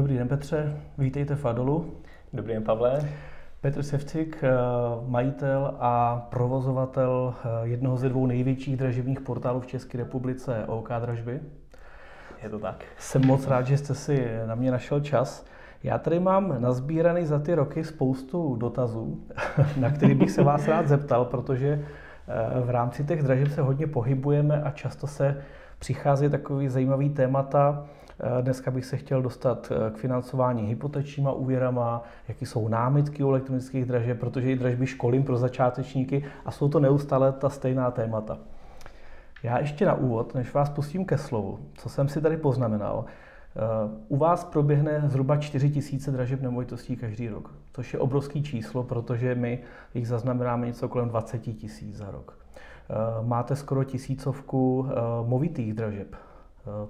[0.00, 1.94] Dobrý den Petře, vítejte v Adolu.
[2.32, 3.08] Dobrý den Pavle.
[3.60, 4.50] Petr Sevcik, eh,
[5.06, 11.40] majitel a provozovatel eh, jednoho ze dvou největších dražebních portálů v České republice OK Dražby.
[12.42, 12.84] Je to tak.
[12.98, 15.46] Jsem moc rád, že jste si na mě našel čas.
[15.82, 19.26] Já tady mám nazbíraný za ty roky spoustu dotazů,
[19.76, 21.84] na který bych se vás rád zeptal, protože
[22.28, 25.42] eh, v rámci těch dražeb se hodně pohybujeme a často se
[25.78, 27.86] přichází takový zajímavý témata,
[28.40, 33.84] dneska bych se chtěl dostat eh, k financování hypotečníma úvěrama, jaký jsou námitky u elektronických
[33.84, 38.38] dražeb, protože i dražby školím pro začátečníky a jsou to neustále ta stejná témata.
[39.42, 43.60] Já ještě na úvod, než vás pustím ke slovu, co jsem si tady poznamenal, eh,
[44.08, 49.34] u vás proběhne zhruba 4 tisíce dražeb nemovitostí každý rok, což je obrovský číslo, protože
[49.34, 49.62] my
[49.94, 52.38] jich zaznamenáme něco kolem 20 tisíc za rok.
[53.22, 54.86] Máte skoro tisícovku
[55.26, 56.16] movitých dražeb.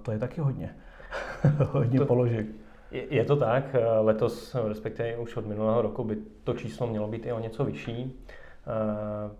[0.02, 0.74] To je taky hodně.
[1.72, 2.46] hodně to, položek.
[2.90, 7.26] Je, je to tak, letos, respektive už od minulého roku, by to číslo mělo být
[7.26, 8.26] i o něco vyšší.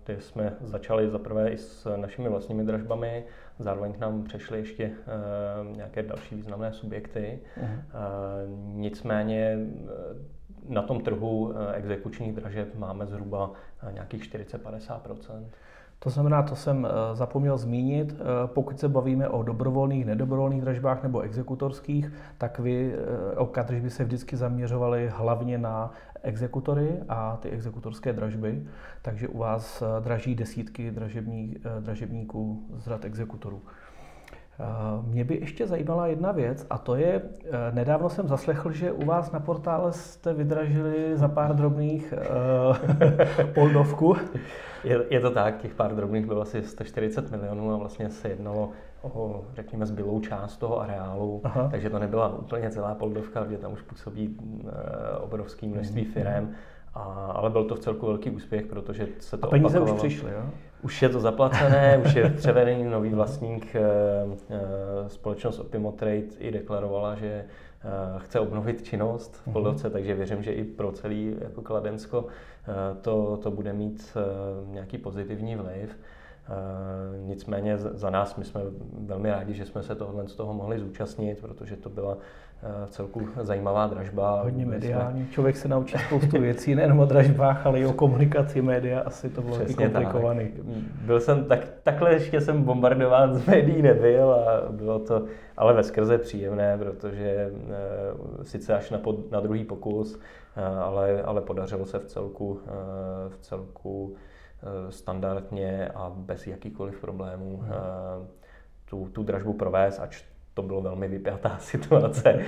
[0.03, 3.23] Ty jsme začali zaprvé i s našimi vlastními dražbami,
[3.59, 4.91] zároveň k nám přešly ještě
[5.75, 7.39] nějaké další významné subjekty.
[7.61, 7.81] Uh-huh.
[8.73, 9.57] Nicméně
[10.69, 13.51] na tom trhu exekučních dražeb máme zhruba
[13.91, 14.99] nějakých 40-50
[16.03, 21.03] to znamená, to jsem eh, zapomněl zmínit, eh, pokud se bavíme o dobrovolných, nedobrovolných dražbách
[21.03, 25.91] nebo exekutorských, tak vy eh, o držby se vždycky zaměřovali hlavně na
[26.23, 28.63] exekutory a ty exekutorské dražby,
[29.01, 33.61] takže u vás draží desítky dražební, dražebníků z rad exekutorů.
[35.01, 37.21] Mě by ještě zajímala jedna věc a to je,
[37.71, 42.13] nedávno jsem zaslechl, že u vás na portále jste vydražili za pár drobných
[43.53, 44.15] poldovku.
[44.83, 48.69] Je, je to tak, těch pár drobných bylo asi 140 milionů a vlastně se jednalo
[49.01, 51.67] o, řekněme, zbylou část toho areálu, Aha.
[51.71, 54.37] takže to nebyla úplně celá poldovka, kde tam už působí
[55.19, 56.11] obrovské množství mhm.
[56.11, 56.53] firm,
[56.93, 57.01] a,
[57.35, 59.95] ale byl to v celku velký úspěch, protože se to a peníze opakovalo.
[59.95, 60.49] už přišly, jo?
[60.81, 63.75] Už je to zaplacené, už je převedený nový vlastník.
[63.75, 67.45] E, e, společnost Opimo Trade i deklarovala, že
[67.83, 69.53] Eh, chce obnovit činnost v mhm.
[69.53, 69.91] Poldovce, mm-hmm.
[69.91, 74.97] takže věřím, že i pro celý jako Kladensko eh, to, to bude mít eh, nějaký
[74.97, 75.97] pozitivní vliv.
[77.25, 78.61] Nicméně za nás my jsme
[78.93, 82.17] velmi rádi, že jsme se tohle z toho mohli zúčastnit, protože to byla
[82.85, 84.41] v celku zajímavá dražba.
[84.41, 85.23] Hodně mediální.
[85.23, 85.33] Jsme...
[85.33, 88.99] Člověk se naučí spoustu věcí, nejen o dražbách, ale i o komunikaci média.
[88.99, 90.47] Asi to bylo taky komplikovaný.
[90.47, 90.65] Tak.
[91.05, 95.25] Byl jsem, tak, takhle ještě jsem bombardován z médií nebyl a bylo to
[95.57, 97.51] ale ve skrze příjemné, protože
[98.41, 100.19] e, sice až na, pod, na druhý pokus,
[100.55, 104.15] e, ale, ale podařilo se v celku, e, v celku
[104.63, 107.71] e, standardně a bez jakýchkoliv problémů hmm.
[107.71, 107.75] e,
[108.85, 110.23] tu, tu dražbu provést, ač
[110.53, 112.39] to bylo velmi vypjatá situace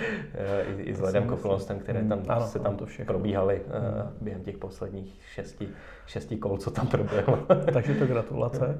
[0.78, 4.10] i, i vzhledem k okolnostem, které tam hmm, ano, se tam to probíhaly hmm.
[4.22, 5.68] během těch posledních šesti,
[6.06, 7.38] šesti kol, co tam proběhlo.
[7.74, 8.80] Takže to gratulace.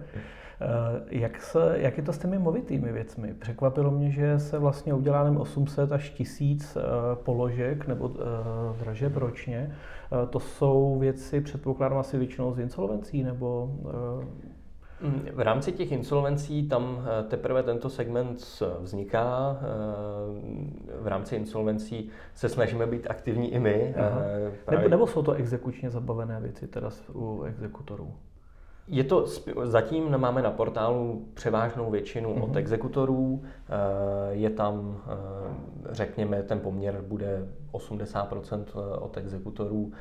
[0.62, 3.34] Eh, jak, se, jak je to s těmi movitými věcmi?
[3.34, 6.82] Překvapilo mě, že se vlastně udělá nem 800 až 1000 eh,
[7.16, 9.76] položek nebo eh, dražeb ročně.
[10.30, 13.72] To jsou věci, předpokládám asi většinou z insolvencí nebo
[15.34, 19.58] v rámci těch insolvencí tam teprve tento segment vzniká.
[21.02, 23.96] V rámci insolvencí se snažíme být aktivní i my.
[24.72, 28.14] Nebo, nebo jsou to exekučně zabavené věci teda u exekutorů?
[28.88, 29.26] Je to,
[29.64, 32.44] zatím máme na portálu převážnou většinu mm-hmm.
[32.44, 33.44] od exekutorů.
[33.44, 35.14] Eh, je tam, eh,
[35.90, 39.92] řekněme, ten poměr bude 80% eh, od exekutorů,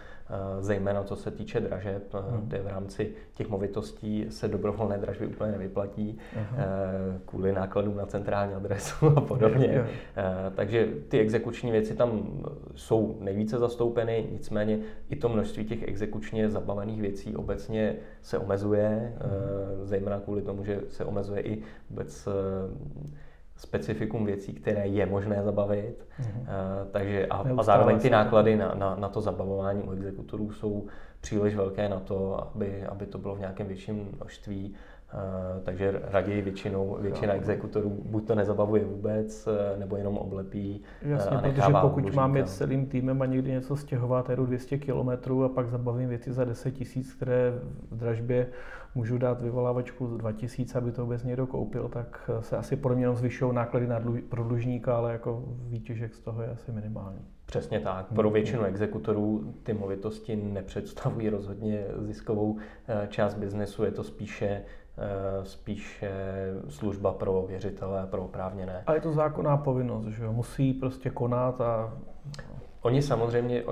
[0.60, 2.40] zejména co se týče dražeb, mm-hmm.
[2.40, 7.18] kde v rámci těch movitostí se dobrovolné dražby úplně nevyplatí mm-hmm.
[7.26, 9.68] kvůli nákladům na centrální adresu a podobně.
[9.68, 10.52] Mm-hmm.
[10.54, 12.42] Takže ty exekuční věci tam
[12.74, 14.78] jsou nejvíce zastoupeny, nicméně
[15.10, 19.84] i to množství těch exekučně zabavených věcí obecně se omezuje, mm-hmm.
[19.84, 22.28] zejména kvůli tomu, že se omezuje i vůbec
[23.62, 26.06] specifikum věcí, které je možné zabavit.
[26.20, 26.46] Mm-hmm.
[26.90, 30.86] takže a, a zároveň ty náklady na, na, na to zabavování u exekutorů jsou
[31.20, 34.74] příliš velké na to, aby, aby to bylo v nějakém větším množství.
[35.14, 41.36] Uh, takže raději většinou, většina exekutorů buď to nezabavuje vůbec, eh, nebo jenom oblepí Jasně,
[41.36, 45.48] a protože pokud mám jet celým týmem a někdy něco stěhovat, jedu 200 km a
[45.48, 47.52] pak zabavím věci za 10 tisíc, které
[47.90, 48.48] v dražbě
[48.94, 53.54] můžu dát vyvolávačku 2000, aby to vůbec někdo koupil, tak se asi pro mě zvyšují
[53.54, 57.20] náklady na dluž, pro dlužníka, ale jako výtěžek z toho je asi minimální.
[57.46, 58.06] Přesně tak.
[58.14, 62.56] Pro většinu exekutorů ty movitosti nepředstavují rozhodně ziskovou
[62.88, 64.64] eh, část biznesu, je to spíše eh,
[65.42, 66.12] spíše
[66.68, 68.82] služba pro věřitele, pro oprávněné.
[68.86, 70.32] A je to zákonná povinnost, že jo?
[70.32, 71.92] Musí prostě konat a
[72.82, 73.64] Oni samozřejmě,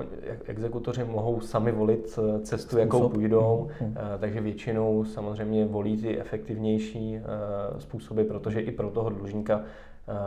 [0.45, 2.79] exekutoři mohou sami volit eh, cestu, Způsob.
[2.79, 3.95] jakou půjdou, mm.
[4.19, 7.19] takže většinou samozřejmě volí ty efektivnější
[7.77, 9.63] způsoby, protože i pro toho dlužníka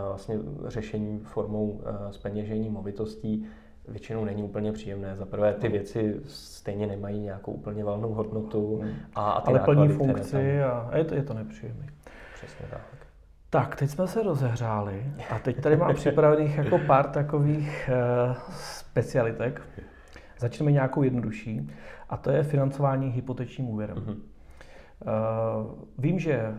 [0.09, 1.81] vlastně řešení formou
[2.11, 3.47] speněžení movitostí
[3.89, 5.17] většinou není úplně příjemné.
[5.17, 8.81] Za prvé ty věci stejně nemají nějakou úplně valnou hodnotu.
[8.83, 8.93] Hmm.
[9.15, 10.89] A, a ty Ale plní funkci tam...
[10.91, 11.87] a je to, je to nepříjemné.
[12.35, 12.81] Přesně tak.
[13.51, 17.91] Tak, teď jsme se rozehřáli a teď tady mám připravených jako pár takových
[18.29, 19.63] uh, specialitek.
[20.39, 21.71] Začneme nějakou jednodušší
[22.09, 23.97] a to je financování hypotečním úvěrem.
[23.97, 24.17] Uh-huh.
[24.17, 26.55] Uh, vím, že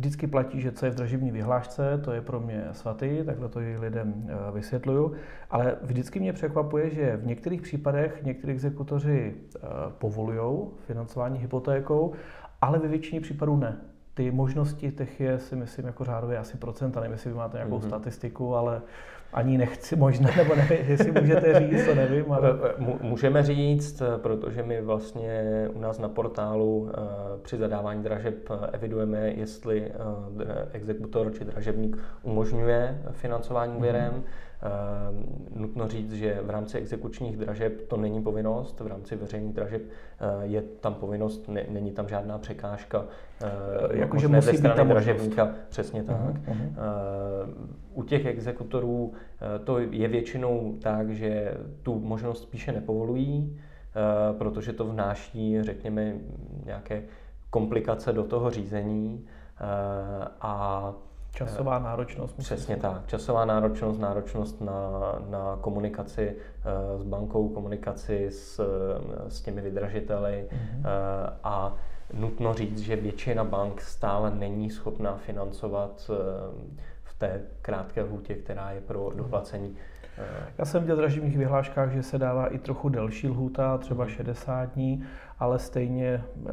[0.00, 3.60] vždycky platí, že co je v dražební vyhlášce, to je pro mě svatý, takhle to
[3.60, 5.12] i lidem uh, vysvětluju,
[5.50, 12.12] ale vždycky mě překvapuje, že v některých případech někteří exekutoři uh, povolují financování hypotékou,
[12.60, 13.76] ale ve většině případů ne
[14.14, 17.00] ty možnosti těch je, si myslím, jako řádově asi procenta.
[17.00, 17.86] Nevím, jestli vy máte nějakou mm-hmm.
[17.86, 18.82] statistiku, ale
[19.32, 22.32] ani nechci možná, nebo nevím, jestli můžete říct, to nevím.
[22.32, 22.58] Ale...
[23.00, 26.98] Můžeme říct, protože my vlastně u nás na portálu eh,
[27.42, 34.12] při zadávání dražeb evidujeme, jestli eh, exekutor či dražebník umožňuje financování úvěrem.
[34.12, 34.24] Mm-hmm Ehm,
[35.54, 40.46] nutno říct, že v rámci exekučních dražeb to není povinnost, v rámci veřejných dražeb eh,
[40.46, 43.04] je tam povinnost, ne, není tam žádná překážka.
[43.44, 43.48] Eh,
[43.98, 46.16] Jakože musí být tam dražebníka, přesně tak.
[46.16, 46.74] Uh-huh, uh-huh.
[47.94, 49.12] U těch exekutorů
[49.64, 53.60] to je většinou tak, že tu možnost spíše nepovolují,
[54.38, 56.14] protože to vnáší, řekněme,
[56.64, 57.02] nějaké
[57.50, 59.26] komplikace do toho řízení
[60.40, 60.94] a
[61.32, 62.36] Časová náročnost.
[62.36, 63.06] Přesně tak.
[63.06, 64.72] Časová náročnost, náročnost na,
[65.28, 66.36] na komunikaci
[66.94, 68.60] uh, s bankou, komunikaci s,
[69.28, 70.88] s těmi vydražiteli mm-hmm.
[71.44, 71.74] a
[72.14, 76.10] nutno říct, že většina bank stále není schopná financovat
[77.04, 79.76] v té krátké lhůtě, která je pro doplacení
[80.58, 84.60] já jsem viděl v draživých vyhláškách, že se dává i trochu delší lhůta, třeba 60
[84.60, 84.70] mhm.
[84.74, 85.04] dní,
[85.38, 86.50] ale stejně uh,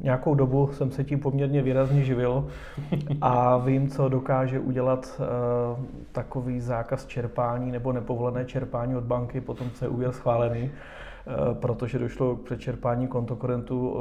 [0.00, 2.48] nějakou dobu jsem se tím poměrně výrazně živil
[3.20, 9.70] a vím, co dokáže udělat uh, takový zákaz čerpání nebo nepovolené čerpání od banky, potom
[9.70, 13.96] co je úvěr schválený eh, protože došlo k přečerpání kontokorentu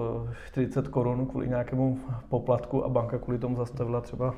[0.48, 4.34] 40 korun kvůli nějakému poplatku a banka kvůli tomu zastavila třeba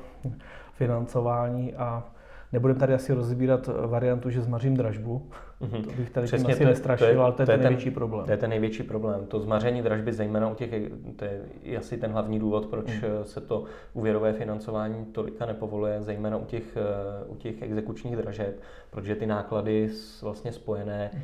[0.72, 2.04] financování a
[2.52, 5.30] Nebudeme tady asi rozbírat variantu, že zmařím dražbu.
[5.62, 5.84] Mm-hmm.
[5.84, 7.58] To bych tady Přesně, tím asi to, nestrašil, to je, ale to je, to je
[7.58, 8.24] ten největší problém.
[8.24, 9.26] To je ten největší problém.
[9.26, 10.70] To zmaření dražby, zejména u těch,
[11.16, 11.24] to
[11.62, 13.02] je asi ten hlavní důvod, proč mm.
[13.22, 13.64] se to
[13.94, 18.60] úvěrové financování tolika nepovoluje, zejména u těch, eh, u těch exekučních dražeb,
[18.90, 19.90] protože ty náklady
[20.22, 21.20] vlastně spojené mm.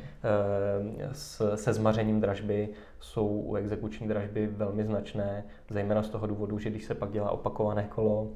[1.11, 6.69] s, se zmařením dražby jsou u exekuční dražby velmi značné, zejména z toho důvodu, že
[6.69, 8.27] když se pak dělá opakované kolo,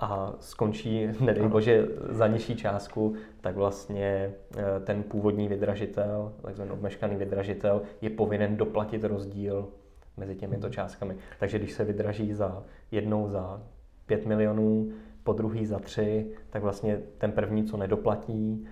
[0.00, 7.16] a skončí, nedej bože, za nižší částku, tak vlastně eh, ten původní vydražitel, takzvaný obmeškaný
[7.16, 9.68] vydražitel, je povinen doplatit rozdíl
[10.16, 10.72] mezi těmito mhm.
[10.72, 11.16] částkami.
[11.38, 13.62] Takže když se vydraží za jednou za
[14.06, 14.92] 5 milionů,
[15.24, 18.66] po druhý za tři, tak vlastně ten první, co nedoplatí,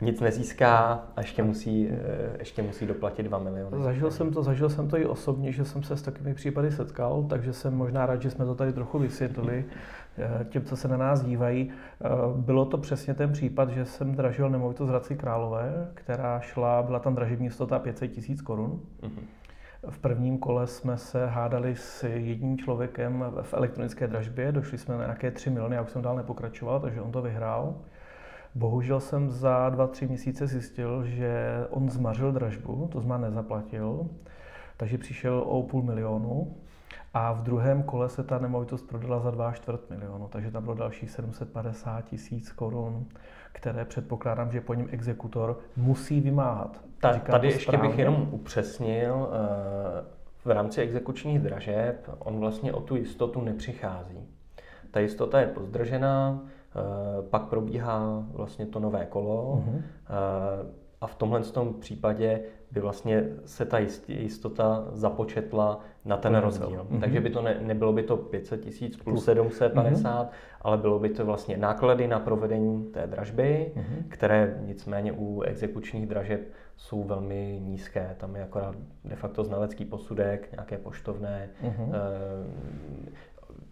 [0.00, 3.82] nic nezíská a ještě musí, eh, ještě musí doplatit 2 miliony.
[3.82, 7.26] Zažil jsem to, zažil jsem to i osobně, že jsem se s takovými případy setkal,
[7.28, 9.64] takže jsem možná rád, že jsme to tady trochu vysvětlili
[10.18, 11.70] eh, těm, co se na nás dívají.
[11.70, 16.98] Eh, bylo to přesně ten případ, že jsem dražil nemovitost Hradci Králové, která šla, byla
[16.98, 18.80] tam dražební stota 500 tisíc korun.
[19.02, 19.20] Mhm.
[19.88, 25.04] V prvním kole jsme se hádali s jedním člověkem v elektronické dražbě, došli jsme na
[25.04, 27.74] nějaké 3 miliony, já už jsem dál nepokračoval, takže on to vyhrál.
[28.54, 34.08] Bohužel jsem za dva, tři měsíce zjistil, že on zmařil dražbu, to znamená nezaplatil,
[34.76, 36.56] takže přišel o půl milionu
[37.14, 40.74] a v druhém kole se ta nemovitost prodala za 2 čtvrt milionu, takže tam bylo
[40.74, 43.06] další 750 tisíc korun,
[43.52, 46.80] které předpokládám, že po něm exekutor musí vymáhat.
[47.00, 47.88] Ta, tady ještě správně.
[47.88, 50.04] bych jenom upřesnil, eh,
[50.44, 54.18] v rámci exekučních dražeb on vlastně o tu jistotu nepřichází.
[54.90, 56.42] Ta jistota je pozdržená,
[57.30, 59.82] pak probíhá vlastně to nové kolo uh-huh.
[61.00, 62.40] a v tomhle tom případě
[62.70, 63.78] by vlastně se ta
[64.08, 66.86] jistota započetla na ten rozdíl.
[66.90, 67.00] Uh-huh.
[67.00, 70.34] Takže by to ne, nebylo by to 500 tisíc plus 750, uh-huh.
[70.60, 74.04] ale bylo by to vlastně náklady na provedení té dražby, uh-huh.
[74.08, 76.40] které nicméně u exekučních dražeb
[76.76, 78.16] jsou velmi nízké.
[78.18, 81.90] Tam je akorát de facto znalecký posudek, nějaké poštovné, uh-huh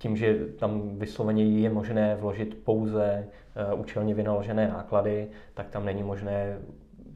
[0.02, 3.28] tím, že tam vysloveně je možné vložit pouze
[3.72, 6.58] uh, účelně vynaložené náklady, tak tam není možné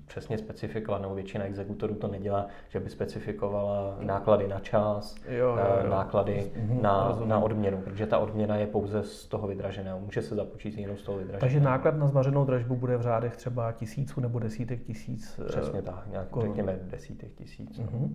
[0.07, 5.57] přesně specifikovat, nebo většina exekutorů to nedělá, že by specifikovala náklady na čas, jo, jo,
[5.85, 5.91] jo.
[5.91, 10.35] náklady mhm, na, na odměnu, protože ta odměna je pouze z toho vydraženého, může se
[10.35, 11.41] započít jenom z toho vydraženého.
[11.41, 15.41] Takže náklad na zmařenou dražbu bude v řádech třeba tisíců nebo desítek tisíc?
[15.49, 17.81] Přesně tak, nějak řekněme desítek tisíc.
[17.81, 18.09] Mm-hmm.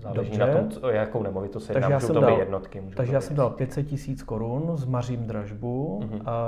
[0.00, 0.46] Záleží Dobře.
[0.46, 2.82] na tom, co, jakou nemovitost se jedná, můžou to být jednotky.
[2.96, 6.22] Takže já jsem dal 500 tisíc korun, zmařím dražbu, mm-hmm.
[6.26, 6.40] a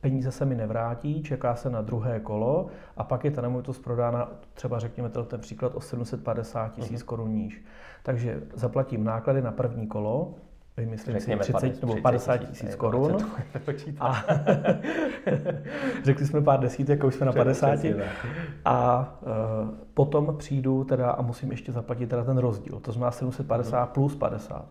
[0.00, 2.66] peníze se mi nevrátí, čeká se na druhé kolo
[2.96, 7.04] a pak je ta nemovitost prodána, třeba řekněme ten příklad, o 750 tisíc mm-hmm.
[7.04, 7.64] korun níž.
[8.02, 10.34] Takže zaplatím náklady na první kolo,
[10.80, 13.16] Řekněme si 30 nebo 50 tisíc korun.
[14.00, 14.24] A
[16.04, 17.78] řekli jsme pár desítek, už jsme na 50.
[18.64, 19.28] A uh,
[19.94, 22.80] potom přijdu teda a musím ještě zaplatit teda ten rozdíl.
[22.80, 23.92] To znamená 750 hmm.
[23.92, 24.68] plus 50.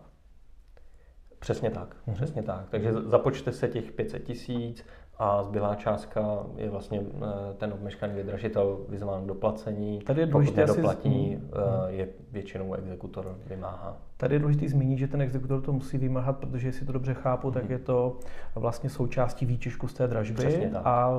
[1.38, 2.16] Přesně tak, hmm.
[2.16, 2.64] přesně tak.
[2.70, 4.84] Takže započte se těch 500 tisíc,
[5.22, 9.98] a zbylá částka je vlastně eh, ten obmeškaný vydražitel vyzván k doplacení.
[9.98, 11.42] Tady je Pokud nedoplatí, asi...
[11.88, 13.96] Eh, je většinou exekutor vymáhá.
[14.20, 17.50] Tady je důležité zmínit, že ten exekutor to musí vymáhat, protože jestli to dobře chápu,
[17.50, 17.72] tak mhm.
[17.72, 18.18] je to
[18.54, 21.10] vlastně součástí výčešku z té dražby a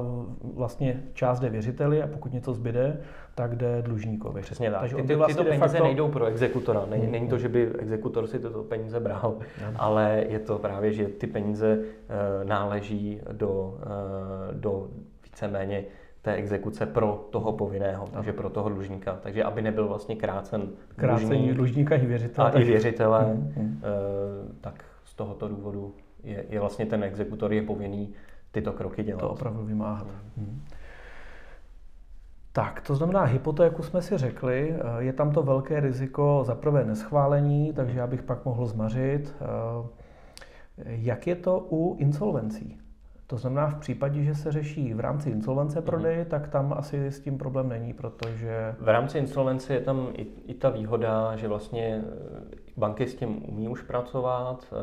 [0.54, 2.98] vlastně část jde věřiteli a pokud něco zbyde,
[3.36, 4.42] tak jde dlužníkovi.
[4.42, 4.80] Přesně tak.
[4.80, 5.84] Takže ty, ty, vlastně tyto peníze facto...
[5.84, 6.86] nejdou pro exekutora.
[6.90, 7.12] Není, hmm.
[7.12, 9.76] není to, že by exekutor si tyto peníze bral, hmm.
[9.76, 14.88] ale je to právě, že ty peníze uh, náleží do, uh, do
[15.24, 15.84] víceméně
[16.22, 18.12] té exekuce pro toho povinného, no.
[18.12, 19.20] takže pro toho dlužníka.
[19.24, 22.48] Takže aby nebyl vlastně krácen Krácení dlužník, dlužníka i věřitele.
[22.48, 22.62] A tak...
[22.62, 23.82] i věřitele, hmm, hmm.
[24.62, 28.14] tak z tohoto důvodu je, je vlastně ten exekutor je povinný
[28.52, 29.20] tyto kroky dělat.
[29.20, 30.08] To opravdu vymáhat.
[30.08, 30.46] Hmm.
[30.46, 30.62] hmm.
[32.54, 36.86] Tak, to znamená, hypotéku jsme si řekli, eh, je tam to velké riziko za prvé
[36.86, 39.36] neschválení, takže já bych pak mohl zmařit.
[39.42, 39.88] Eh,
[40.86, 42.78] jak je to u insolvencí?
[43.32, 45.86] To znamená, v případě, že se řeší v rámci insolvence mhm.
[45.86, 46.26] prodej, mm-hmm.
[46.26, 48.76] tak tam asi s tím problém není, protože...
[48.80, 52.04] V rámci insolvence je tam i, i ta výhoda, že vlastně
[52.78, 54.74] banky s tím umí už pracovat,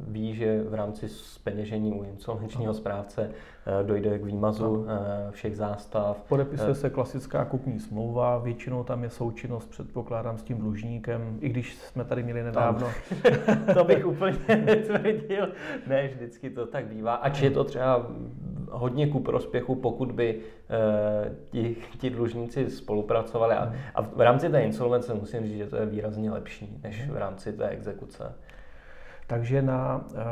[0.00, 4.86] ví, že v rámci speněžení u insolvenčního správce Eh, dojde k výmazu no.
[5.30, 6.24] všech zástav.
[6.28, 11.48] Podepisuje eh, se klasická kupní smlouva, většinou tam je součinnost, předpokládám, s tím dlužníkem, i
[11.48, 12.88] když jsme tady měli nedávno.
[13.74, 15.48] to bych úplně netvrdil.
[15.86, 17.14] Ne, vždycky to tak bývá.
[17.14, 18.06] Ač je to třeba
[18.70, 20.40] hodně ku prospěchu, pokud by
[21.50, 23.54] ti, ti dlužníci spolupracovali.
[23.54, 27.16] A, a v rámci té insolvence musím říct, že to je výrazně lepší než v
[27.16, 28.32] rámci té exekuce.
[29.26, 30.24] Takže na, eh,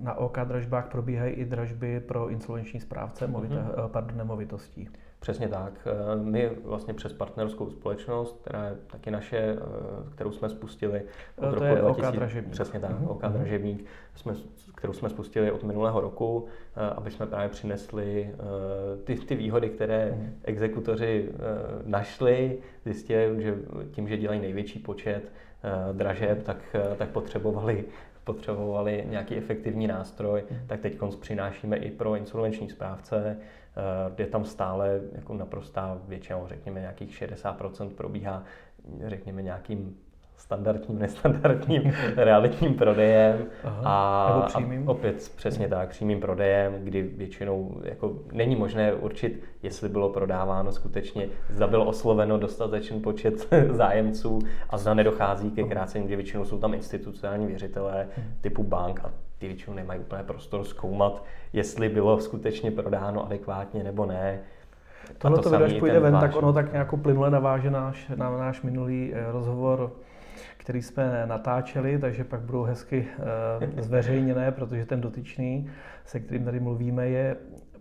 [0.00, 3.88] na OK dražbách probíhají i dražby pro insolvenční správce movité, mm-hmm.
[3.88, 4.88] pardon, nemovitostí.
[5.20, 5.72] Přesně tak.
[5.86, 9.56] Eh, my vlastně přes partnerskou společnost, která je taky naše,
[10.14, 11.02] kterou jsme spustili
[11.36, 12.52] od to roku je 2000, OK dražebník.
[12.52, 13.10] Přesně tak, mm-hmm.
[13.10, 14.34] OK dražebník, jsme,
[14.74, 16.46] kterou jsme spustili od minulého roku,
[16.96, 18.34] aby jsme právě přinesli
[19.04, 20.30] ty, ty výhody, které mm-hmm.
[20.44, 21.30] exekutoři
[21.84, 23.56] našli, zjistili, že
[23.90, 25.53] tím, že dělají největší počet Eh,
[25.92, 27.84] dražeb, tak, eh, tak potřebovali,
[28.24, 30.66] potřebovali nějaký efektivní nástroj, hmm.
[30.66, 33.36] tak teď přinášíme i pro insolvenční správce.
[34.16, 38.42] Eh, je tam stále jako naprostá většinou, řekněme nějakých 60% probíhá
[39.06, 39.96] řekněme nějakým
[40.44, 48.12] standardním, nestandardním realitním prodejem Aha, a, a opět přesně tak, přímým prodejem, kdy většinou jako
[48.32, 54.38] není možné určit, jestli bylo prodáváno skutečně, zda bylo osloveno dostatečný počet zájemců
[54.70, 58.26] a zda nedochází ke krácení, kde většinou jsou tam institucionální věřitelé hmm.
[58.40, 64.06] typu bank a ty většinou nemají úplně prostor zkoumat, jestli bylo skutečně prodáno adekvátně nebo
[64.06, 64.40] ne.
[65.18, 68.62] Tohle to, to až půjde ven, tak ono tak nějak plynule naváže náš, na náš
[68.62, 69.92] minulý eh, rozhovor
[70.64, 73.06] který jsme natáčeli, takže pak budou hezky
[73.76, 75.70] eh, zveřejněné, protože ten dotyčný,
[76.04, 77.36] se kterým tady mluvíme, je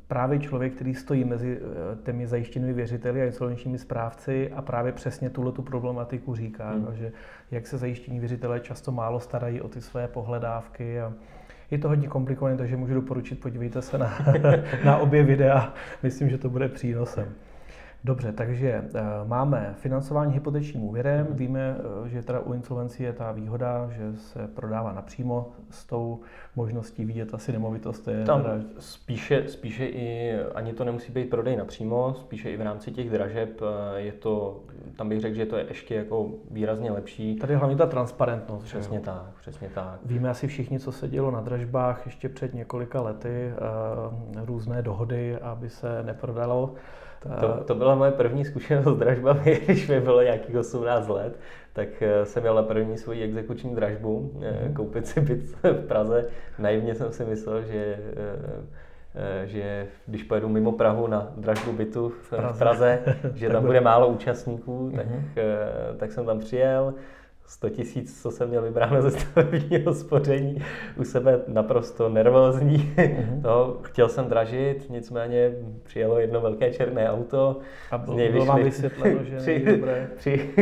[0.07, 5.29] právě člověk, který stojí mezi eh, těmi zajištěnými věřiteli a insolvenčními správci a právě přesně
[5.29, 6.87] tuhle tu problematiku říká, hmm.
[6.93, 7.11] že
[7.51, 11.13] jak se zajištění věřitelé často málo starají o ty své pohledávky a
[11.71, 14.17] je to hodně komplikované, takže můžu doporučit, podívejte se na,
[14.85, 15.73] na obě videa,
[16.03, 17.33] myslím, že to bude přínosem.
[18.05, 21.27] Dobře, takže uh, máme financování hypotečním úvěrem.
[21.29, 21.35] Mm.
[21.35, 26.19] Víme, uh, že teda u insolvencí je ta výhoda, že se prodává napřímo s tou
[26.55, 27.99] možností vidět asi nemovitost.
[27.99, 28.55] To je Tam teda...
[28.79, 33.61] spíše, spíše i, ani to nemusí být prodej napřímo, spíše i v rámci těch dražeb
[33.61, 34.63] eh, je to,
[34.95, 37.35] tam bych řekl, že to je ještě jako výrazně lepší.
[37.35, 38.63] Tady je hlavně ta transparentnost.
[38.63, 39.03] Přesně jo?
[39.05, 39.99] tak, přesně tak.
[40.05, 43.51] Víme asi všichni, co se dělo na dražbách ještě před několika lety,
[44.45, 46.73] různé dohody, aby se neprodalo
[47.39, 51.39] to, to byla moje první zkušenost s dražbami, když mi bylo nějakých 18 let,
[51.73, 54.73] tak eh, jsem měl na první svoji exekuční dražbu, mm-hmm.
[54.73, 56.25] koupit si byt v Praze.
[56.59, 57.97] Naivně jsem si myslel, že
[59.15, 62.99] eh, že když pojedu mimo Prahu na dražbu bytu v Praze, v Praze
[63.33, 65.97] že tam bude málo účastníků, tak, mm-hmm.
[65.97, 66.93] tak jsem tam přijel.
[67.45, 70.63] 100 tisíc, co jsem měl vybráno ze stavebního spoření,
[70.97, 72.93] u sebe naprosto nervózní.
[72.95, 73.41] Mm-hmm.
[73.41, 75.51] No, chtěl jsem dražit, nicméně
[75.83, 77.59] přijelo jedno velké černé auto.
[77.91, 80.09] A bylo, bylo vám vysvětleno, že tři, dobré.
[80.15, 80.53] tři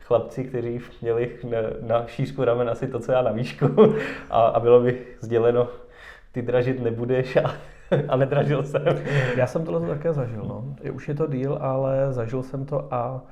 [0.00, 3.66] chlapci, kteří měli na, na šířku ramen asi to, co já na výšku.
[4.30, 5.68] A, a bylo mi sděleno,
[6.32, 7.54] ty dražit nebudeš a,
[8.08, 8.82] a nedražil jsem.
[9.36, 10.44] Já jsem tohle také zažil.
[10.48, 10.74] No.
[10.92, 13.22] Už je to díl, ale zažil jsem to a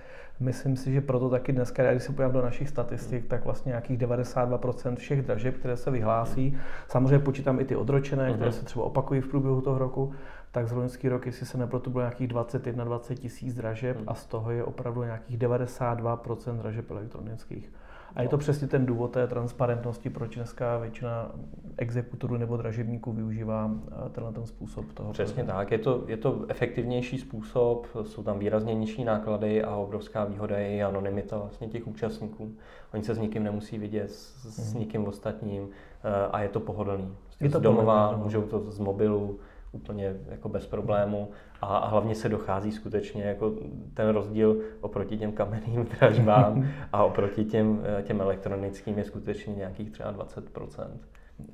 [0.40, 3.98] Myslím si, že proto taky dneska, když se podívám do našich statistik, tak vlastně nějakých
[3.98, 8.58] 92% všech dražeb, které se vyhlásí, samozřejmě počítám i ty odročené, které mhm.
[8.58, 10.12] se třeba opakují v průběhu toho roku,
[10.50, 14.04] tak z loňský rok, jestli se nepletu, bylo nějakých 21-20 tisíc dražeb mhm.
[14.08, 17.72] a z toho je opravdu nějakých 92% dražeb elektronických.
[18.16, 21.32] A je to přesně ten důvod té transparentnosti, proč dneska většina
[21.76, 23.70] exekutorů nebo dražebníků využívá
[24.06, 25.12] eh, tenhle ten způsob toho.
[25.12, 30.24] Přesně tak, je to, je to efektivnější způsob, jsou tam výrazně nižší náklady a obrovská
[30.24, 32.52] výhoda je i anonymita vlastně těch účastníků.
[32.94, 34.80] Oni se s nikým nemusí vidět, s, s mhm.
[34.80, 35.68] nikým ostatním
[36.04, 37.16] eh, a je to pohodlný.
[37.40, 39.38] Je to z domova, pohodlný, můžou to z mobilu,
[39.72, 41.28] úplně jako bez problému
[41.60, 43.52] a, a hlavně se dochází skutečně jako
[43.94, 49.90] ten rozdíl oproti těm kamenným dražbám a oproti těm, eh, těm elektronickým je skutečně nějakých
[49.90, 50.86] třeba 20%.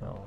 [0.02, 0.24] No.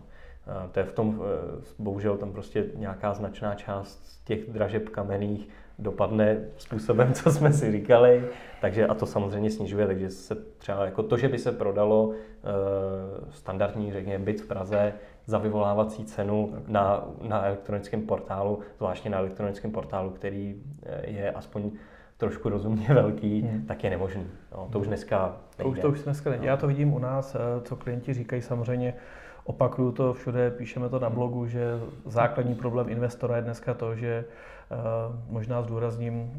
[0.71, 6.45] To je v tom, eh, bohužel tam prostě nějaká značná část těch dražeb kamenných dopadne
[6.57, 8.25] způsobem, co jsme si říkali,
[8.61, 12.15] takže a to samozřejmě snižuje, takže se třeba jako to, že by se prodalo e,
[13.31, 14.93] standardní, řekněme, byt v Praze
[15.29, 21.71] za vyvolávací cenu na, na elektronickém portálu, zvláště na elektronickém portálu, který eh, je aspoň
[22.17, 23.65] trošku rozumně velký, hmm.
[23.65, 24.27] tak je nemožný.
[24.51, 25.63] No, to už dneska nejde.
[25.63, 26.45] To už, to už dneska nejde.
[26.45, 26.47] No.
[26.47, 28.93] Já to vidím u nás, eh, co klienti říkají samozřejmě,
[29.43, 31.15] opakuju to všude, píšeme to na hmm.
[31.15, 34.25] blogu, že základní problém investora je dneska to, že
[34.71, 36.31] uh, možná zdůrazním,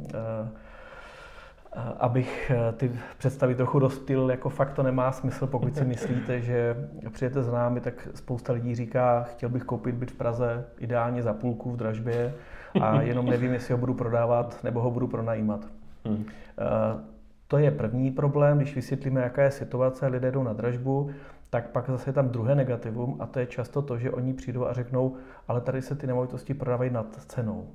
[1.98, 6.88] abych eh, ty představy trochu rozptýl, jako fakt to nemá smysl, pokud si myslíte, že
[7.12, 11.32] přijete za námi, tak spousta lidí říká, chtěl bych koupit byt v Praze, ideálně za
[11.32, 12.34] půlku v dražbě
[12.80, 15.66] a jenom nevím, jestli ho budu prodávat nebo ho budu pronajímat.
[16.04, 16.24] Hmm.
[16.58, 17.00] Eh,
[17.48, 21.10] to je první problém, když vysvětlíme, jaká je situace, lidé jdou na dražbu,
[21.50, 24.66] tak pak zase je tam druhé negativum a to je často to, že oni přijdou
[24.66, 25.16] a řeknou,
[25.48, 27.66] ale tady se ty nemovitosti prodávají nad cenou,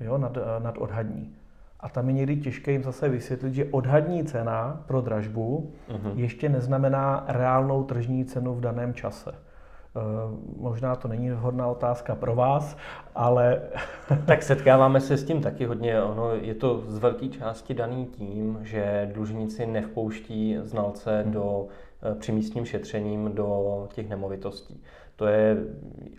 [0.00, 1.34] jo, nad, eh, nad odhadní.
[1.80, 6.12] A tam je někdy těžké jim zase vysvětlit, že odhadní cena pro dražbu uh-huh.
[6.16, 9.30] ještě neznamená reálnou tržní cenu v daném čase.
[9.30, 9.34] E,
[10.56, 12.76] možná to není vhodná otázka pro vás,
[13.14, 13.60] ale...
[14.26, 16.02] tak setkáváme se s tím taky hodně.
[16.02, 21.32] Ono je to z velké části daný tím, že dlužníci nevpouští znalce hmm.
[21.32, 21.66] do
[22.02, 24.82] e, při šetřením do těch nemovitostí.
[25.16, 25.56] To je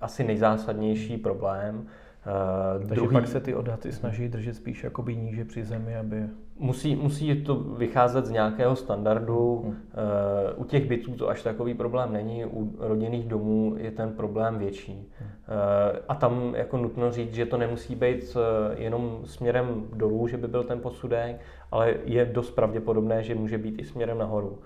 [0.02, 1.88] asi nejzásadnější problém.
[2.28, 3.14] Uh, Takže druhý...
[3.14, 6.24] pak se ty odhady snaží držet spíš jakoby níže při zemi, aby...
[6.58, 9.62] Musí, musí to vycházet z nějakého standardu.
[9.64, 9.72] Hmm.
[9.72, 14.60] Uh, u těch bytů to až takový problém není, u rodinných domů je ten problém
[14.60, 15.12] větší.
[15.20, 15.30] Hmm.
[15.30, 18.38] Uh, a tam jako nutno říct, že to nemusí být
[18.78, 23.80] jenom směrem dolů, že by byl ten posudek, ale je dost pravděpodobné, že může být
[23.80, 24.60] i směrem nahoru.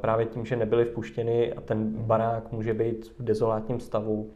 [0.00, 4.30] Právě tím, že nebyly vpuštěny a ten barák může být v dezolátním stavu,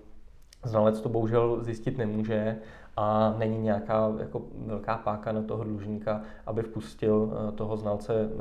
[0.64, 2.59] Znalec to bohužel zjistit nemůže
[2.96, 8.38] a není nějaká jako velká páka na toho dlužníka, aby vpustil eh, toho znalce eh,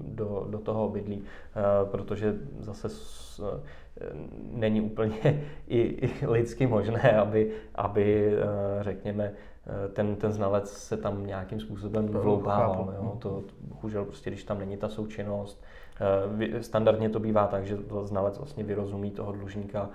[0.00, 2.88] do, do toho obydlí, eh, protože zase
[4.52, 5.16] není úplně
[5.68, 8.36] i, i lidsky možné, aby, aby
[8.80, 9.32] řekněme,
[9.92, 12.94] ten, ten znalec se tam nějakým způsobem vloupával.
[12.96, 13.16] Jo?
[13.18, 15.64] To, bohužel prostě, když tam není ta součinnost,
[16.60, 19.88] standardně to bývá tak, že znalec vlastně vyrozumí toho dlužníka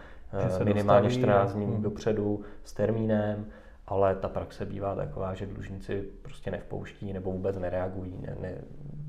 [0.64, 1.82] minimálně dostaví, 14 dní hmm.
[1.82, 3.46] dopředu s termínem,
[3.88, 8.56] ale ta praxe bývá taková, že dlužníci prostě nevpouští nebo vůbec nereagují, ne, ne,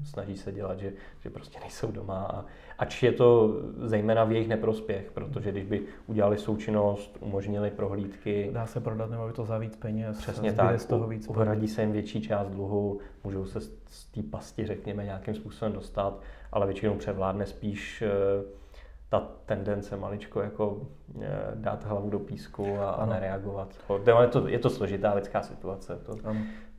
[0.04, 2.24] snaží se dělat, že, že prostě nejsou doma.
[2.24, 2.44] A,
[2.78, 8.50] ač je to zejména v jejich neprospěch, protože když by udělali součinnost, umožnili prohlídky.
[8.52, 10.18] Dá se prodat nebo to za víc peněz.
[10.18, 14.22] Přesně tak, z toho víc uhradí se jim větší část dluhu, můžou se z té
[14.22, 16.20] pasti, řekněme, nějakým způsobem dostat,
[16.52, 18.10] ale většinou převládne spíš eh,
[19.10, 20.80] ta tendence maličko jako
[21.20, 23.74] eh, dát hlavu do písku a, a nereagovat.
[24.20, 26.16] Je to, je to složitá lidská situace, to,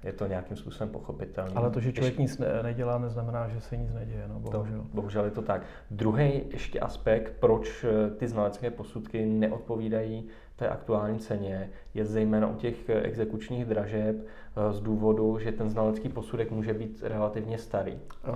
[0.04, 1.52] je to nějakým způsobem pochopitelné.
[1.56, 4.78] Ale to, že člověk nic ne, nedělá, neznamená, že se nic neděje, no, bohužel.
[4.78, 5.62] To, bohužel je to tak.
[5.92, 10.28] Druhý ještě aspekt, proč eh, ty znalecké posudky neodpovídají
[10.62, 14.16] té aktuální ceně je zejména u těch exekučních dražeb
[14.72, 18.00] z důvodu, že ten znalecký posudek může být relativně starý.
[18.30, 18.36] Uh,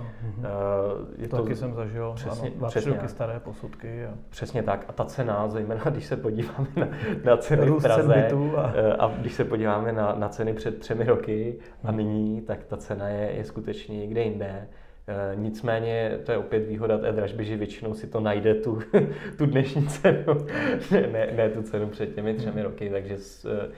[1.16, 4.06] je to, taky jsem zažil, přesně, ano, dva, přesně roky staré posudky.
[4.06, 4.14] A...
[4.28, 4.84] Přesně tak.
[4.88, 6.88] A ta cena, zejména když se podíváme na,
[7.24, 8.62] na ceny v Praze a...
[8.98, 11.96] a když se podíváme na, na ceny před třemi roky a hmm.
[11.96, 14.68] nyní, tak ta cena je, je skutečně někde jinde.
[15.08, 18.78] E, nicméně to je opět výhoda té dražby, že většinou si to najde tu,
[19.38, 20.46] tu dnešní cenu,
[20.90, 22.70] ne, ne tu cenu před těmi třemi hmm.
[22.70, 23.68] roky, takže s, e,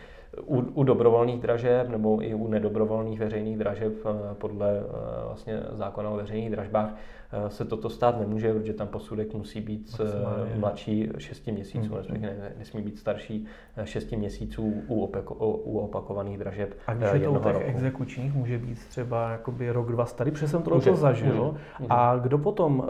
[0.43, 4.83] u, u dobrovolných dražeb nebo i u nedobrovolných veřejných dražeb e, podle
[5.27, 7.17] vlastně zákona o veřejných dražbách Eh,
[7.49, 10.55] se toto stát nemůže, protože tam posudek musí být eh, Maximálně.
[10.57, 11.97] mladší 6 měsíců, mm.
[11.97, 13.47] respektive nesmí být starší
[13.85, 17.67] 6 eh, měsíců u, opako, u opakovaných dražeb A když je to u těch roku.
[17.67, 21.35] exekučních, může být třeba jakoby rok, dva starý, protože jsem to zažil.
[21.35, 21.88] Může, může.
[21.91, 22.87] A kdo potom uh,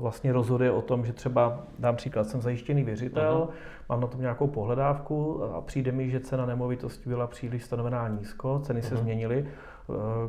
[0.00, 3.88] vlastně rozhoduje o tom, že třeba, dám příklad, jsem zajištěný věřitel, uh-huh.
[3.88, 8.60] mám na tom nějakou pohledávku a přijde mi, že cena nemovitosti byla příliš stanovená nízko,
[8.64, 8.88] ceny uh-huh.
[8.88, 9.69] se změnily, Eh,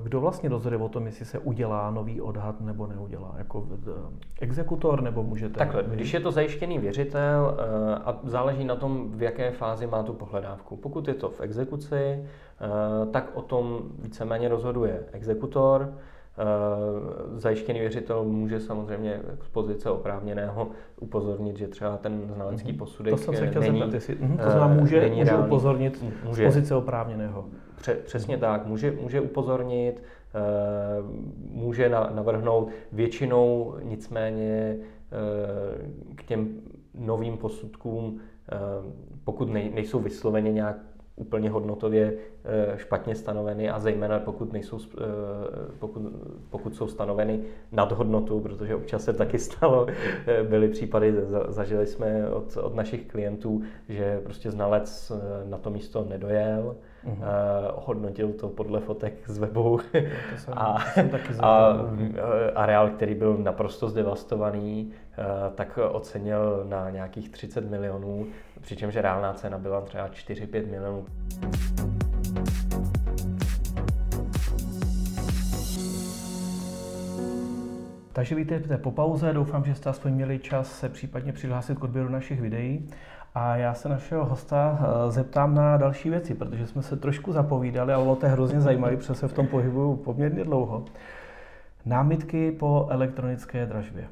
[0.04, 3.36] kdo vlastně rozhoduje o tom, jestli se udělá nový odhad nebo neudělá?
[3.38, 3.92] Jako eh,
[4.42, 5.60] exekutor nebo můžete...
[5.60, 10.04] Takhle, když je to zajištěný věřitel eh, a záleží na tom, v jaké fázi má
[10.04, 10.78] tu pohledávku.
[10.78, 12.26] Pokud je to v exekuci,
[13.12, 15.94] tak o tom víceméně rozhoduje exekutor.
[17.36, 20.68] Zajištěný věřitel může samozřejmě z pozice oprávněného
[21.00, 22.78] upozornit, že třeba ten znalecký mhm.
[22.78, 26.44] posudek To jsem se chtěl není, zeptat, jestli, mhm, to znamená, může, může upozornit může,
[26.44, 27.46] z pozice oprávněného.
[28.04, 30.40] Přesně tak, může, může upozornit, eh,
[31.52, 36.50] může navrhnout, většinou nicméně eh, k těm
[36.96, 38.20] novým posudkům,
[38.52, 38.58] eh,
[39.24, 40.78] pokud nejsou vysloveně nějak
[41.22, 42.14] úplně hodnotově
[42.76, 44.80] špatně stanoveny a zejména pokud, nejsou,
[45.80, 46.02] pokud,
[46.50, 47.40] pokud jsou stanoveny
[47.72, 49.88] nad hodnotu, protože občas se taky stalo,
[50.50, 51.14] byly případy,
[51.48, 55.12] zažili jsme od, od našich klientů, že prostě znalec
[55.46, 57.14] na to místo nedojel, uh,
[57.76, 59.80] hodnotil to podle fotek z webu
[60.38, 60.78] jsem, a,
[61.40, 68.26] a eh, areál, který byl naprosto zdevastovaný, uh, tak ocenil na nějakých 30 milionů,
[68.62, 71.06] přičemž reálná cena byla třeba 4-5 milionů.
[78.14, 82.10] Takže vítejte po pauze, doufám, že jste aspoň měli čas se případně přihlásit k odběru
[82.10, 82.90] našich videí.
[83.36, 87.94] A já se našeho hosta eh, zeptám na další věci, protože jsme se trošku zapovídali,
[87.94, 90.86] ale to je hrozně zajímavé, protože se v tom pohybuju poměrně dlouho.
[91.86, 94.08] Námitky po elektronické dražbě.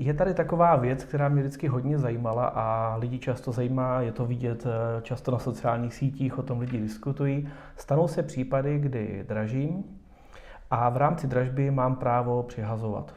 [0.00, 4.26] Je tady taková věc, která mě vždycky hodně zajímala a lidi často zajímá, je to
[4.26, 7.48] vidět eh, často na sociálních sítích, o tom lidi diskutují.
[7.76, 9.84] Stanou se případy, kdy dražím
[10.70, 13.14] a v rámci dražby mám právo přihazovat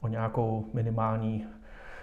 [0.00, 1.46] o nějakou minimální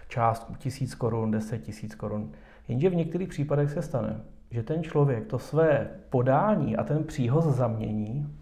[0.08, 2.32] částku tisíc korun, deset tisíc korun.
[2.68, 7.46] Jenže v některých případech se stane, že ten člověk to své podání a ten příhoz
[7.46, 8.36] zamění.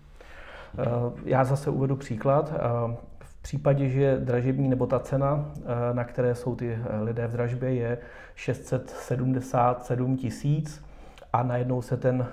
[0.80, 0.86] Eh,
[1.26, 2.54] já zase uvedu příklad.
[3.40, 7.32] Eh, v případě, že dražební nebo ta cena, eh, na které jsou ty lidé v
[7.32, 7.98] dražbě, je
[8.36, 10.84] 677 tisíc
[11.34, 12.26] a najednou se ten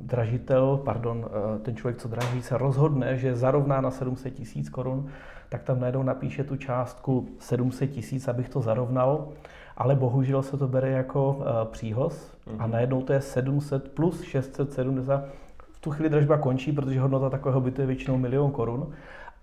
[0.00, 1.30] dražitel, pardon,
[1.62, 5.08] ten člověk, co draží, se rozhodne, že zarovná na 700 tisíc korun,
[5.48, 9.28] tak tam najednou napíše tu částku 700 tisíc, abych to zarovnal,
[9.76, 12.70] ale bohužel se to bere jako příhoz a mhm.
[12.70, 15.24] najednou to je 700 plus 670.
[15.72, 18.92] V tu chvíli dražba končí, protože hodnota takového bytu je většinou milion korun.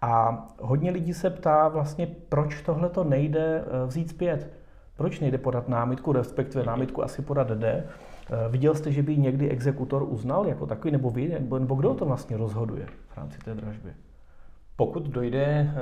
[0.02, 4.54] A hodně lidí se ptá vlastně, proč tohle to nejde uh, vzít zpět.
[4.98, 6.68] Proč nejde podat námitku, respektive mhm.
[6.68, 7.84] námitku asi podat jde.
[7.84, 11.94] Uh, viděl jste, že by někdy exekutor uznal jako takový, nebo vy, nebo, nebo kdo
[11.94, 13.94] to vlastně rozhoduje v rámci té dražby?
[14.78, 15.74] Pokud dojde eh,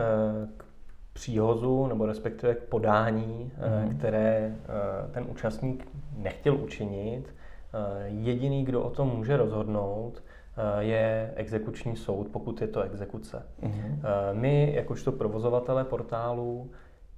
[0.57, 0.65] k
[1.13, 3.51] příhozu nebo respektive k podání,
[3.83, 3.97] mm.
[3.97, 7.35] které eh, ten účastník nechtěl učinit,
[8.05, 10.23] jediný, kdo o tom může rozhodnout,
[10.79, 13.45] je exekuční soud, pokud je to exekuce.
[13.61, 14.01] Mm.
[14.31, 16.71] My, jakožto provozovatele portálu,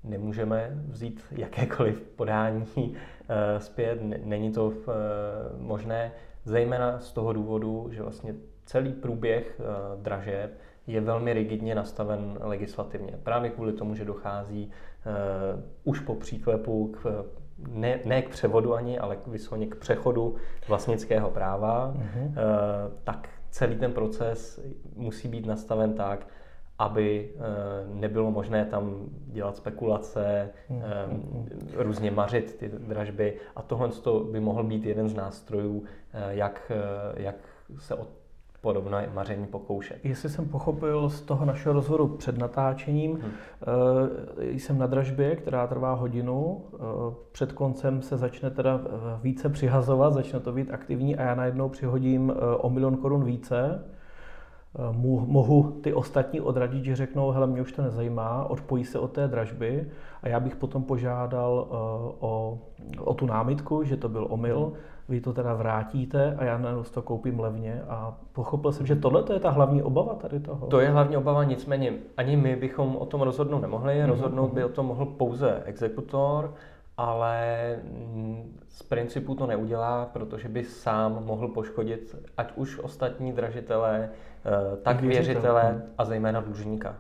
[0.04, 2.96] nemůžeme vzít jakékoliv podání
[3.58, 4.74] zpět, není to
[5.58, 6.12] možné,
[6.44, 9.62] zejména z toho důvodu, že vlastně celý průběh
[10.02, 10.52] dražeb
[10.88, 13.20] je velmi rigidně nastaven legislativně.
[13.24, 14.72] Právě kvůli tomu, že dochází
[15.84, 17.26] už po příklepu k
[17.68, 20.36] ne, ne k převodu ani, ale k vysloně k přechodu
[20.68, 22.34] vlastnického práva, uh,
[23.04, 24.66] tak celý ten proces
[24.96, 26.28] musí být nastaven tak,
[26.80, 30.82] aby uh, nebylo možné tam dělat spekulace, uh,
[31.76, 33.38] různě mařit ty dražby.
[33.56, 33.90] A tohle
[34.32, 35.84] by mohl být jeden z nástrojů,
[36.30, 36.72] jak,
[37.16, 37.36] jak
[37.78, 38.17] se od
[38.68, 39.98] podobné maření pokoušet.
[40.04, 43.32] Jestli jsem pochopil z toho našeho rozhovoru před natáčením, hmm.
[44.40, 46.62] jsem na dražbě, která trvá hodinu,
[47.32, 48.82] před koncem se začne teda
[49.22, 53.84] více přihazovat, začne to být aktivní a já najednou přihodím o milion korun více,
[55.28, 59.28] mohu ty ostatní odradit, že řeknou, hele, mě už to nezajímá, odpojí se od té
[59.28, 59.88] dražby.
[60.24, 61.68] A já bych potom požádal
[62.20, 62.60] o,
[63.00, 66.84] o tu námitku, že to byl omyl, hmm vy to teda vrátíte a já na
[66.94, 70.68] to koupím levně a pochopil jsem, že tohle je ta hlavní obava tady toho.
[70.68, 74.08] To je hlavní obava, nicméně ani my bychom o tom rozhodnout nemohli, mm-hmm.
[74.08, 76.54] rozhodnout by o tom mohl pouze exekutor,
[76.98, 77.76] ale
[78.68, 84.10] z principu to neudělá, protože by sám mohl poškodit ať už ostatní dražitele,
[84.46, 85.82] eh, tak věřitele mhm.
[85.98, 86.96] a zejména dlužníka.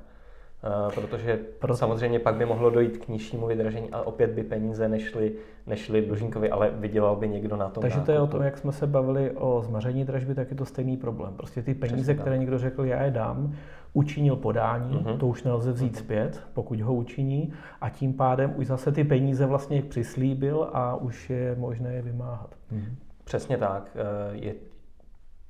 [0.63, 1.78] Eh, protože Proto.
[1.78, 5.34] samozřejmě pak by mohlo dojít k nižšímu vydražení a opět by peníze nešly,
[5.67, 7.82] nešly dlužníkovi, ale vydělal by někdo na tom.
[7.82, 8.06] Takže nákupu.
[8.06, 10.98] to je o tom, jak jsme se bavili o zmaření dražby, tak je to stejný
[10.98, 11.34] problém.
[11.34, 12.39] Prostě ty peníze, Přesně které tak.
[12.39, 13.54] někdo řekl, já je dám,
[13.93, 15.17] učinil podání, uh-huh.
[15.17, 16.00] to už nelze vzít uh-huh.
[16.00, 21.30] zpět, pokud ho učiní, a tím pádem už zase ty peníze vlastně přislíbil a už
[21.30, 22.56] je možné je vymáhat.
[22.74, 22.89] Uh-huh.
[23.24, 23.91] Přesně tak.
[23.96, 24.54] Eh, je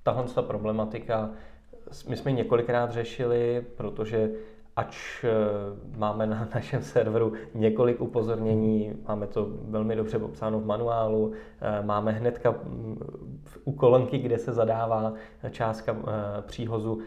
[0.03, 1.29] tahle ta problematika,
[2.09, 4.29] my jsme několikrát řešili, protože
[4.77, 5.29] ač eh,
[5.97, 12.11] máme na našem serveru několik upozornění, máme to velmi dobře popsáno v manuálu, eh, máme
[12.11, 12.99] hnedka mm,
[13.63, 15.13] u kolonky, kde se zadává
[15.49, 17.01] částka eh, příhozu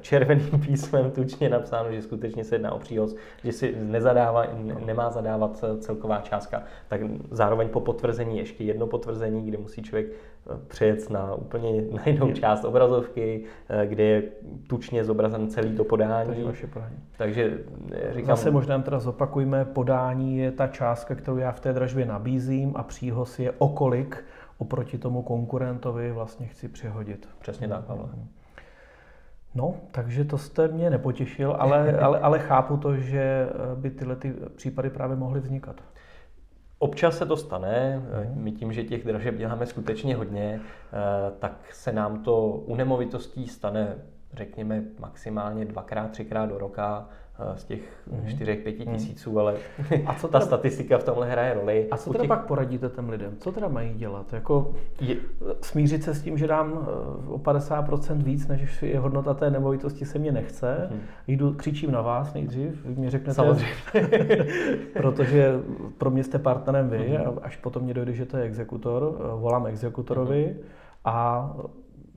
[0.00, 4.44] červeným písmem tučně napsáno, že skutečně se jedná o příhoz, že si nezadává,
[4.86, 7.00] nemá zadávat celková částka, tak
[7.30, 10.06] zároveň po potvrzení ještě jedno potvrzení, kde musí člověk
[10.68, 13.44] přejet na úplně na jinou část obrazovky,
[13.84, 14.22] kde je
[14.66, 16.26] tučně zobrazen celý to podání.
[16.26, 16.96] Takže vaše podání.
[17.18, 17.58] Takže
[17.92, 18.36] eh, říkám...
[18.36, 22.82] Zase možná teda zopakujme, podání je ta částka, kterou já v té dražbě nabízím a
[22.82, 24.24] příhoz je okolik
[24.58, 27.28] oproti tomu konkurentovi vlastně chci přehodit.
[27.38, 28.08] Přesně tak, Pavel.
[29.56, 34.16] No, takže to jste mě nepotěšil, ale, ale, ale chápu to, že eh, by tyhle
[34.16, 35.76] ty případy právě mohly vznikat.
[36.78, 38.42] Občas se to stane, mhm.
[38.42, 43.46] my tím, že těch dražeb děláme skutečně hodně, eh, tak se nám to u nemovitostí
[43.46, 43.96] stane
[44.32, 48.20] řekněme maximálně dvakrát, třikrát do roka eh, z těch mm.
[48.20, 48.94] 4-5 mhm.
[48.94, 49.54] tisíců, ale
[50.06, 51.88] a co ta statistika v tomhle hraje roli.
[51.90, 52.28] A co teda těch...
[52.28, 53.36] pak poradíte těm lidem?
[53.38, 54.32] Co teda mají dělat?
[54.32, 55.16] Jako je...
[55.62, 60.04] smířit se s tím, že dám eh, o 50% víc, než je hodnota té nemovitosti,
[60.04, 60.88] se mě nechce.
[60.90, 61.00] Mm.
[61.26, 63.72] Jdu, křičím na vás nejdřív, vy mě řeknete, Samozřejmě.
[64.92, 65.60] protože
[65.98, 67.26] pro mě jste partnerem vy mm.
[67.26, 70.66] a až potom mě dojde, že to je exekutor, eh, volám exekutorovi mm.
[71.04, 71.56] a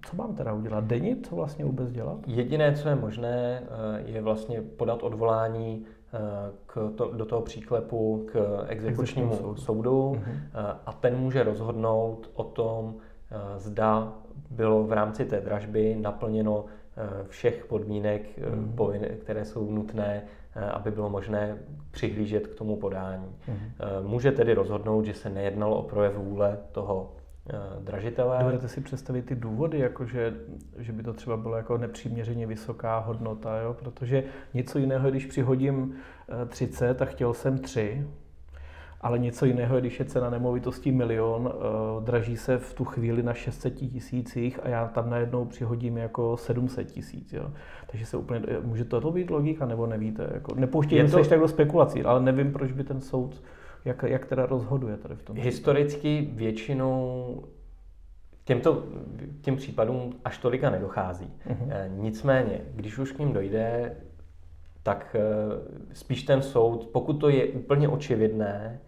[0.06, 0.84] co mám teda udělat?
[0.84, 2.18] Denně co vlastně vůbec dělat?
[2.28, 6.18] Jediné, co je možné, eh, je vlastně podat odvolání eh,
[6.66, 10.78] k to, do toho příklepu k exekučnímu soudu, soudu uh-huh.
[10.86, 12.96] a ten může rozhodnout o tom,
[13.58, 14.14] zda
[14.52, 16.66] bylo v rámci té dražby naplněno
[17.28, 19.18] všech podmínek, uh-huh.
[19.18, 20.24] které jsou nutné,
[20.72, 21.58] aby bylo možné
[21.92, 23.36] přihlížet k tomu podání.
[23.48, 24.08] Uh-huh.
[24.08, 27.12] Může tedy rozhodnout, že se nejednalo o projev vůle toho
[27.80, 28.38] dražitelé.
[28.40, 30.34] Dovedete si představit ty důvody, jako že,
[30.92, 33.74] by to třeba bylo jako nepřiměřeně vysoká hodnota, jo?
[33.74, 35.96] protože něco jiného, když přihodím
[36.48, 38.08] 30 eh, a chtěl jsem 3,
[39.02, 43.34] ale něco jiného, když je cena nemovitosti milion, eh, draží se v tu chvíli na
[43.34, 47.34] 600 tisících a já tam najednou přihodím jako 700 tisíc.
[47.34, 47.52] Jo.
[47.88, 50.30] Takže se úplně, může to být logika, nebo nevíte?
[50.34, 51.24] Jako, nepouštějme to...
[51.24, 53.42] se tak do spekulací, ale nevím, proč by ten soud
[53.86, 55.38] jak, jak teda rozhoduje tady v tom?
[55.38, 57.44] Historicky většinou
[58.44, 58.84] těmto,
[59.42, 61.34] těm případům až tolika nedochází.
[61.48, 61.90] Uh-huh.
[61.98, 63.96] Nicméně, když už k ním dojde,
[64.84, 68.80] tak eh, spíš ten soud, pokud to je úplně očividné,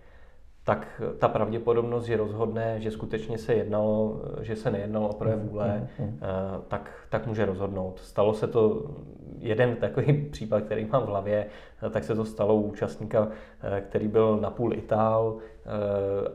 [0.64, 5.88] tak ta pravděpodobnost, že rozhodne, že skutečně se jednalo, že se nejednalo o projev vůle,
[6.00, 6.20] mm,
[6.68, 8.00] tak, tak může rozhodnout.
[8.00, 8.92] Stalo se to,
[9.38, 11.46] jeden takový případ, který mám v hlavě,
[11.88, 13.28] eh, tak se to stalo u účastníka,
[13.62, 15.38] eh, který byl napůl Itál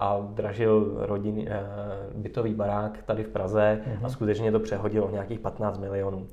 [0.00, 1.48] a dražil rodin,
[2.14, 3.92] bytový barák tady v Praze mm.
[3.92, 4.10] a mhm.
[4.10, 6.26] skutečně to přehodil o nějakých 15 milionů.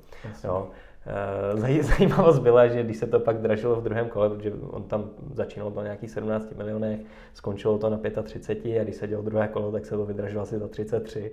[0.44, 0.68] Jo.
[1.08, 5.10] Eh, zajímavost byla, že když se to pak dražilo v druhém kole, protože on tam
[5.34, 7.00] začínal to nějakých 17 milionech,
[7.34, 10.60] skončilo to na 35 a když se dělo druhé kolo, tak se to vydražilo asi
[10.60, 11.32] za 33.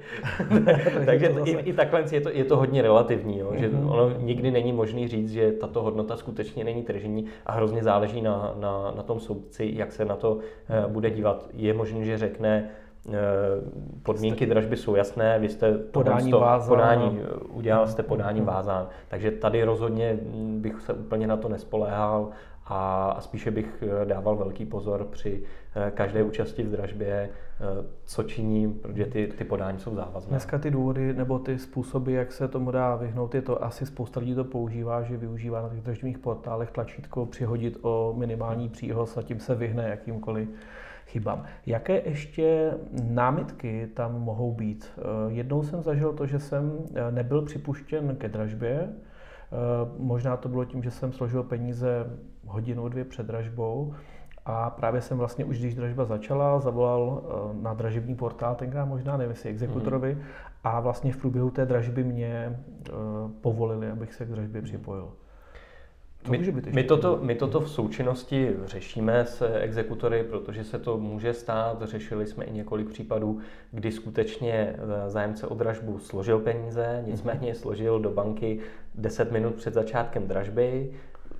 [1.06, 3.90] Takže i, i takhle je to, je to hodně relativní, jo, že mhm.
[3.90, 8.54] ono nikdy není možný říct, že tato hodnota skutečně není tržní a hrozně záleží na,
[8.60, 10.40] na, na tom soudci, jak se na to uh,
[10.92, 11.48] bude dívat.
[11.52, 12.70] Je možné, že řekne,
[14.02, 16.68] podmínky dražby jsou jasné, vy jste podání, vázán.
[16.68, 20.18] podání udělal jste podání vázán, takže tady rozhodně
[20.58, 22.28] bych se úplně na to nespoléhal
[22.70, 25.42] a, spíše bych eh, dával velký pozor při
[25.74, 30.30] eh, každé účasti v dražbě, eh, co činí, protože ty, ty podání jsou závazné.
[30.30, 34.20] Dneska ty důvody nebo ty způsoby, jak se tomu dá vyhnout, je to asi spousta
[34.20, 39.22] lidí to používá, že využívá na těch dražbních portálech tlačítko přihodit o minimální příhoz a
[39.22, 40.48] tím se vyhne jakýmkoliv
[41.10, 41.44] chybám.
[41.66, 44.90] Jaké ještě námitky tam mohou být?
[45.28, 46.72] Jednou jsem zažil to, že jsem
[47.10, 48.88] nebyl připuštěn ke dražbě,
[49.98, 52.06] Možná to bylo tím, že jsem složil peníze
[52.46, 53.94] hodinu, dvě před dražbou.
[54.44, 59.16] A právě jsem vlastně už, když dražba začala, zavolal eh, na dražební portál, tenkrát možná
[59.16, 60.20] nevím, jestli exekutorovi, mm.
[60.64, 62.60] a vlastně v průběhu té dražby mě
[63.40, 65.12] povolili, abych se k dražbě připojil.
[66.22, 71.34] To my, my, toto, my toto v součinnosti řešíme s exekutory, protože se to může
[71.34, 71.82] stát.
[71.82, 73.38] Řešili jsme i několik případů,
[73.72, 78.58] kdy skutečně eh, zájemce o dražbu složil peníze, nicméně je složil do banky
[78.94, 80.90] 10 minut před začátkem dražby,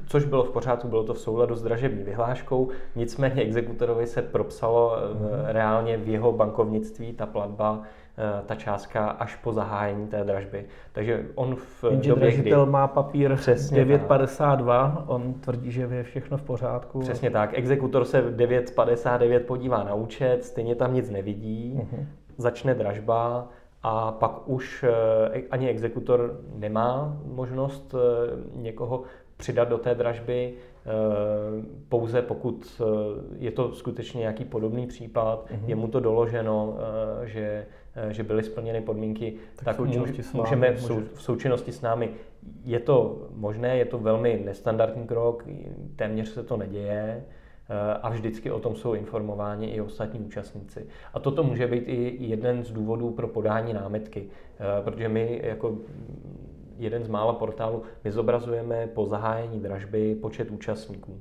[0.06, 4.96] což bylo v pořádku, bylo to v souladu s dražební vyhláškou, nicméně exekutorovi se propsalo
[5.14, 5.28] mm.
[5.44, 8.09] reálně v jeho bankovnictví ta platba, eh,
[8.46, 10.64] ta částka až po zahájení té dražby.
[10.92, 12.52] Takže on v Jenže době, kdy...
[12.64, 15.04] má papír přesně 9,52, tak.
[15.06, 17.00] on tvrdí, že je všechno v pořádku.
[17.00, 22.06] Přesně tak, exekutor se 9,59 podívá na účet, stejně tam nic nevidí, mm.
[22.36, 23.48] začne dražba,
[23.82, 24.84] a pak už
[25.34, 27.94] eh, ani exekutor nemá možnost
[28.54, 29.02] někoho
[29.40, 30.90] přidat do té dražby, eh,
[31.88, 32.84] pouze pokud eh,
[33.38, 35.66] je to skutečně nějaký podobný případ, mm-hmm.
[35.68, 37.66] je mu to doloženo, eh, že,
[38.10, 39.78] že byly splněny podmínky, tak, tak
[40.34, 42.10] můžeme v, sou, v součinnosti s námi.
[42.64, 45.46] Je to možné, je to velmi nestandardní krok,
[45.96, 47.24] téměř se to neděje
[48.02, 50.86] a vždycky o tom jsou informováni i ostatní účastníci.
[51.14, 54.28] A toto může být i jeden z důvodů pro podání námitky,
[54.84, 55.78] protože my jako
[56.78, 61.20] jeden z mála portálů, my zobrazujeme po zahájení dražby počet účastníků.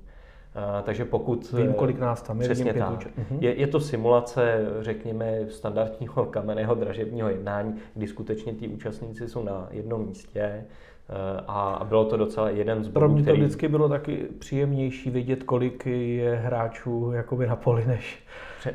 [0.60, 1.52] Uh, takže pokud...
[1.52, 2.48] Vím, kolik nás tam je.
[2.48, 3.06] Přesně tak.
[3.06, 3.38] Uh-huh.
[3.40, 9.68] Je, je to simulace, řekněme, standardního kamenného dražebního jednání, kdy skutečně ty účastníci jsou na
[9.72, 10.66] jednom místě
[11.10, 11.16] uh,
[11.48, 13.42] a bylo to docela jeden z bodů, Pro mě to který...
[13.42, 18.24] vždycky bylo taky příjemnější vidět, kolik je hráčů jakoby na poli, než...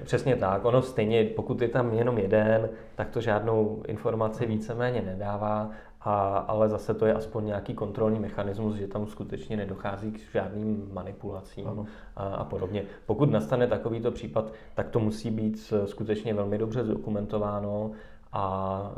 [0.03, 0.65] Přesně tak.
[0.65, 5.71] Ono stejně, pokud je tam jenom jeden, tak to žádnou informaci víceméně nedává
[6.05, 10.91] a, ale zase to je aspoň nějaký kontrolní mechanismus, že tam skutečně nedochází k žádným
[10.93, 11.87] manipulacím
[12.17, 12.85] a, a podobně.
[13.07, 17.91] Pokud nastane takovýto případ, tak to musí být skutečně velmi dobře zdokumentováno,
[18.35, 18.93] a,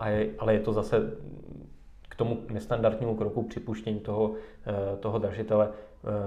[0.00, 1.12] a je, ale je to zase
[2.08, 4.34] k tomu nestandardnímu kroku připuštění toho,
[5.00, 5.68] toho držitele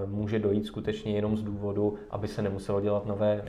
[0.06, 3.43] může dojít skutečně jenom z důvodu, aby se nemuselo dělat nové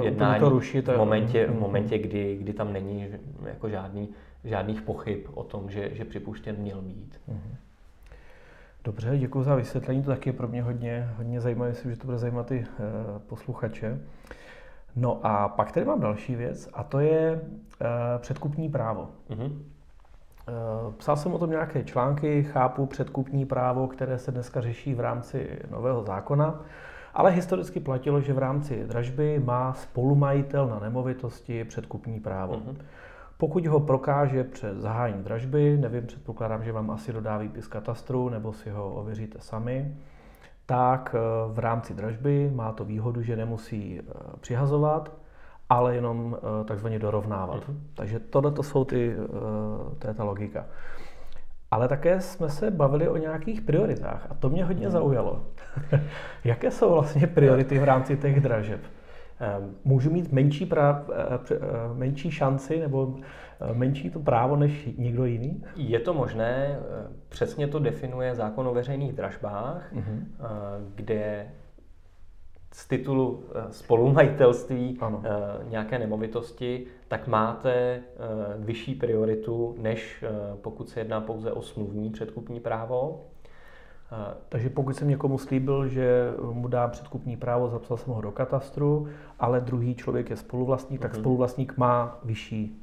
[0.00, 1.60] jednání to rušit, v momentě, v mhm.
[1.60, 3.08] momentě kdy, kdy tam není
[3.44, 4.08] jako žádný
[4.44, 7.20] žádných pochyb o tom, že, že připuštěn měl být.
[7.28, 7.56] Mhm.
[8.84, 12.06] Dobře, děkuji za vysvětlení, to taky je pro mě hodně, hodně zajímavé, myslím, že to
[12.06, 12.66] bude zajímat i e,
[13.18, 14.00] posluchače.
[14.96, 17.40] No a pak tady mám další věc a to je e,
[18.18, 19.10] předkupní právo.
[19.30, 19.58] Mm-hmm.
[20.96, 25.58] Psal jsem o tom nějaké články, chápu předkupní právo, které se dneska řeší v rámci
[25.70, 26.60] nového zákona,
[27.14, 32.54] ale historicky platilo, že v rámci dražby má spolumajitel na nemovitosti předkupní právo.
[32.54, 32.76] Mm-hmm.
[33.42, 38.52] Pokud ho prokáže před zahájením dražby, nevím, předpokládám, že vám asi dodá výpis katastru nebo
[38.52, 39.96] si ho ověříte sami,
[40.66, 41.18] tak eh,
[41.52, 45.12] v rámci dražby má to výhodu, že nemusí eh, přihazovat,
[45.68, 47.68] ale jenom eh, takzvaně dorovnávat.
[47.68, 47.76] Uh-huh.
[47.94, 49.16] Takže tohle to jsou ty,
[49.98, 50.66] to je ta logika.
[51.70, 54.90] Ale také jsme se bavili o nějakých prioritách a to mě hodně uh-huh.
[54.90, 55.44] zaujalo.
[56.44, 58.80] Jaké jsou vlastně priority v rámci těch dražeb?
[59.42, 61.58] Ehm, můžu mít menší, práv, eh, eh,
[61.94, 63.14] menší šanci nebo
[63.60, 65.64] eh, menší to právo než někdo jiný?
[65.76, 66.78] Je to možné,
[67.28, 70.22] přesně to definuje zákon o veřejných dražbách, uh-huh.
[70.94, 71.46] kde
[72.72, 75.22] z titulu spolumajitelství ano.
[75.68, 78.00] nějaké nemovitosti, tak máte
[78.58, 80.24] vyšší prioritu, než
[80.60, 83.24] pokud se jedná pouze o smluvní předkupní právo.
[84.48, 89.08] Takže pokud jsem někomu slíbil, že mu dám předkupní právo, zapsal jsem ho do katastru,
[89.40, 91.20] ale druhý člověk je spoluvlastník, tak mhm.
[91.20, 92.82] spoluvlastník má vyšší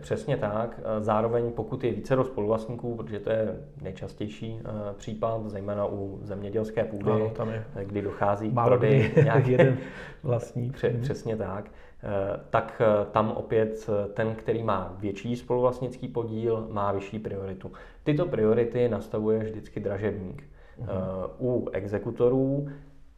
[0.00, 0.80] Přesně tak.
[0.98, 7.10] Zároveň pokud je více spoluvlastníků, protože to je nejčastější eh, případ, zejména u zemědělské půdy,
[7.10, 7.64] ano, tam je.
[7.84, 9.78] kdy dochází k prodeji nějaký jeden
[10.22, 10.84] vlastník.
[10.84, 11.00] Mhm.
[11.00, 11.70] Přesně tak.
[12.02, 17.72] Eh, tak eh, tam opět eh, ten, který má větší spoluvlastnický podíl, má vyšší prioritu.
[18.04, 20.42] Tyto priority nastavuje vždycky dražebník.
[20.42, 21.30] Uh-huh.
[21.40, 22.68] U exekutorů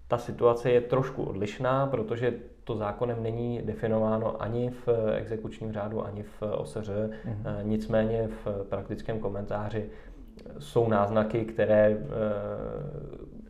[0.08, 6.22] ta situace je trošku odlišná, protože to zákonem není definováno ani v exekučním řádu, ani
[6.22, 6.88] v OSŘ.
[6.88, 7.62] Mm-hmm.
[7.62, 9.90] Nicméně v praktickém komentáři
[10.58, 11.98] jsou náznaky, které,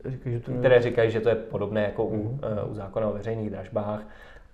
[0.04, 2.70] říkají, které říkají, že to je podobné jako u, mm-hmm.
[2.70, 4.02] u zákona o veřejných dražbách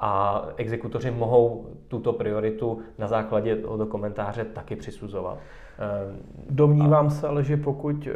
[0.05, 5.39] a exekutoři mohou tuto prioritu na základě tohoto komentáře taky přisuzovat.
[6.51, 7.11] Domnívám a...
[7.11, 8.09] se ale, že pokud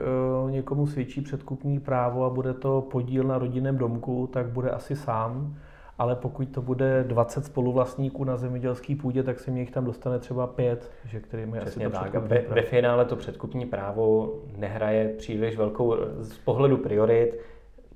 [0.50, 5.56] někomu svědčí předkupní právo a bude to podíl na rodinném domku, tak bude asi sám
[5.98, 10.18] ale pokud to bude 20 spoluvlastníků na zemědělské půdě, tak se mě jich tam dostane
[10.18, 12.14] třeba pět, že kterým je Přesně asi to tak.
[12.14, 17.40] Ve, ve finále to předkupní právo nehraje příliš velkou, z pohledu priorit,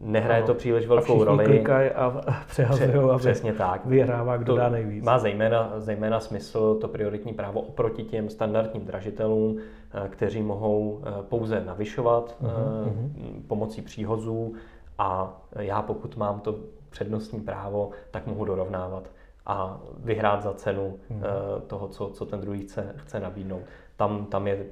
[0.03, 0.47] nehraje ano.
[0.47, 1.65] to příliš velkou a roli.
[1.95, 3.87] a přehazují, aby Přesně tak.
[3.87, 5.05] vyhrává, kdo to dá nejvíc.
[5.05, 11.11] Má zejména, zejména smysl to prioritní právo oproti těm standardním dražitelům, eh, kteří mohou eh,
[11.29, 13.43] pouze navyšovat uh-huh.
[13.47, 14.55] pomocí příhozů
[14.99, 16.55] a já pokud mám to
[16.91, 19.11] přednostní právo, tak mohu dorovnávat
[19.47, 21.23] a vyhrát za cenu hmm.
[21.67, 23.63] Toho, co, co ten druhý chce, chce nabídnout.
[23.97, 24.67] Tam, tam je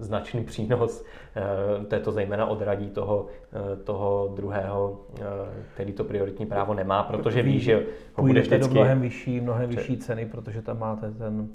[0.00, 1.04] značný přínos,
[1.36, 5.00] eh, to je to zejména odradí toho, eh, toho druhého,
[5.74, 8.68] který to prioritní právo nemá, protože ví, že ho bude vždycky...
[8.68, 11.48] do mnohem vyšší, mnohem vyšší ceny, protože tam máte ten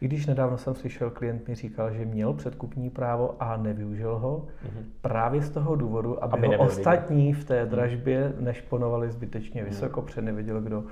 [0.00, 4.46] i když nedávno jsem slyšel, klient mi říkal, že měl předkupní právo a nevyužil ho,
[4.46, 4.84] mm-hmm.
[5.00, 7.70] právě z toho důvodu, aby, aby ho ostatní v té mhm.
[7.70, 9.70] dražbě nešponovali zbytečně mhm.
[9.70, 10.04] vysoko, mm-hmm.
[10.04, 10.84] protože nevěděl, kdo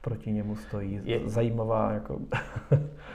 [0.00, 1.00] proti němu stojí.
[1.04, 1.92] Je zajímavá.
[1.92, 2.18] Jako...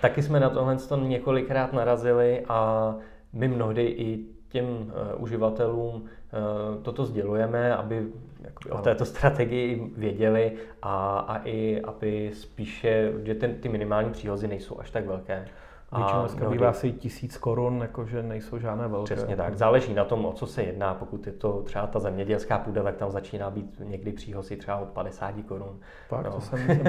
[0.02, 2.96] Taky jsme na tohle několikrát narazili a
[3.34, 8.08] my mnohdy i těm uh, uživatelům uh, toto sdělujeme, aby
[8.42, 14.48] jakoby, o této strategii věděli a, a i aby spíše, že ten, ty minimální příhozy
[14.48, 15.48] nejsou až tak velké.
[15.98, 19.16] Většinou dneska bývá asi tisíc korun, jakože nejsou žádné velké.
[19.16, 19.58] Přesně tak.
[19.58, 20.94] Záleží na tom, o co se jedná.
[20.94, 24.88] Pokud je to třeba ta zemědělská půda, tak tam začíná být někdy příhozy třeba od
[24.88, 25.80] 50 korun.
[26.10, 26.32] Pak, no.
[26.32, 26.60] to jsem,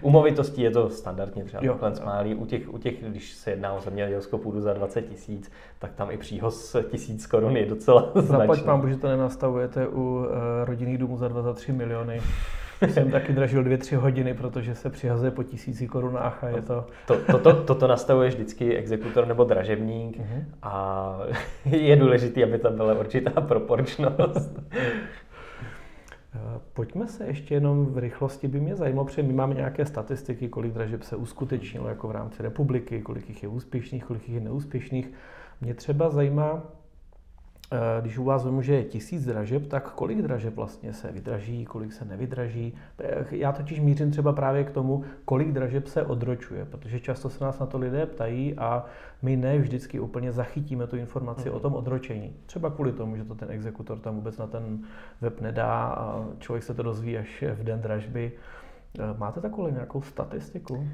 [0.00, 2.34] u movitostí je to standardně třeba jo, takhle smálí.
[2.34, 6.10] U těch, u těch, když se jedná o zemědělskou půdu za 20 tisíc, tak tam
[6.10, 8.28] i příhoz tisíc korun je docela značný.
[8.28, 10.26] Zaplať pán, že to nenastavujete u uh,
[10.64, 12.20] rodinných domů za 23 miliony
[12.88, 16.86] jsem taky dražil dvě, tři hodiny, protože se přihazuje po tisíci korunách a je to...
[17.06, 20.44] to, to, to, to, to nastavuje vždycky exekutor nebo dražebník uh-huh.
[20.62, 21.18] a
[21.64, 24.60] je důležité, aby tam byla určitá proporčnost.
[26.36, 30.48] Eh, pojďme se ještě jenom v rychlosti, by mě zajímalo, protože my máme nějaké statistiky,
[30.48, 34.40] kolik dražeb se uskutečnilo jako v rámci republiky, kolik jich je úspěšných, kolik jich je
[34.40, 35.12] neúspěšných.
[35.60, 36.62] Mě třeba zajímá,
[38.00, 41.92] když u vás vím, že je tisíc dražeb, tak kolik dražeb vlastně se vydraží, kolik
[41.92, 42.74] se nevydraží?
[43.00, 47.44] Eh, já totiž mířím třeba právě k tomu, kolik dražeb se odročuje, protože často se
[47.44, 48.84] nás na to lidé ptají a
[49.22, 52.36] my ne vždycky úplně zachytíme tu informaci o tom odročení.
[52.46, 54.78] Třeba kvůli tomu, že to ten exekutor tam vůbec na ten
[55.20, 58.32] web nedá a člověk se to dozví až v den dražby.
[58.98, 60.88] Eh, máte takovou nějakou statistiku?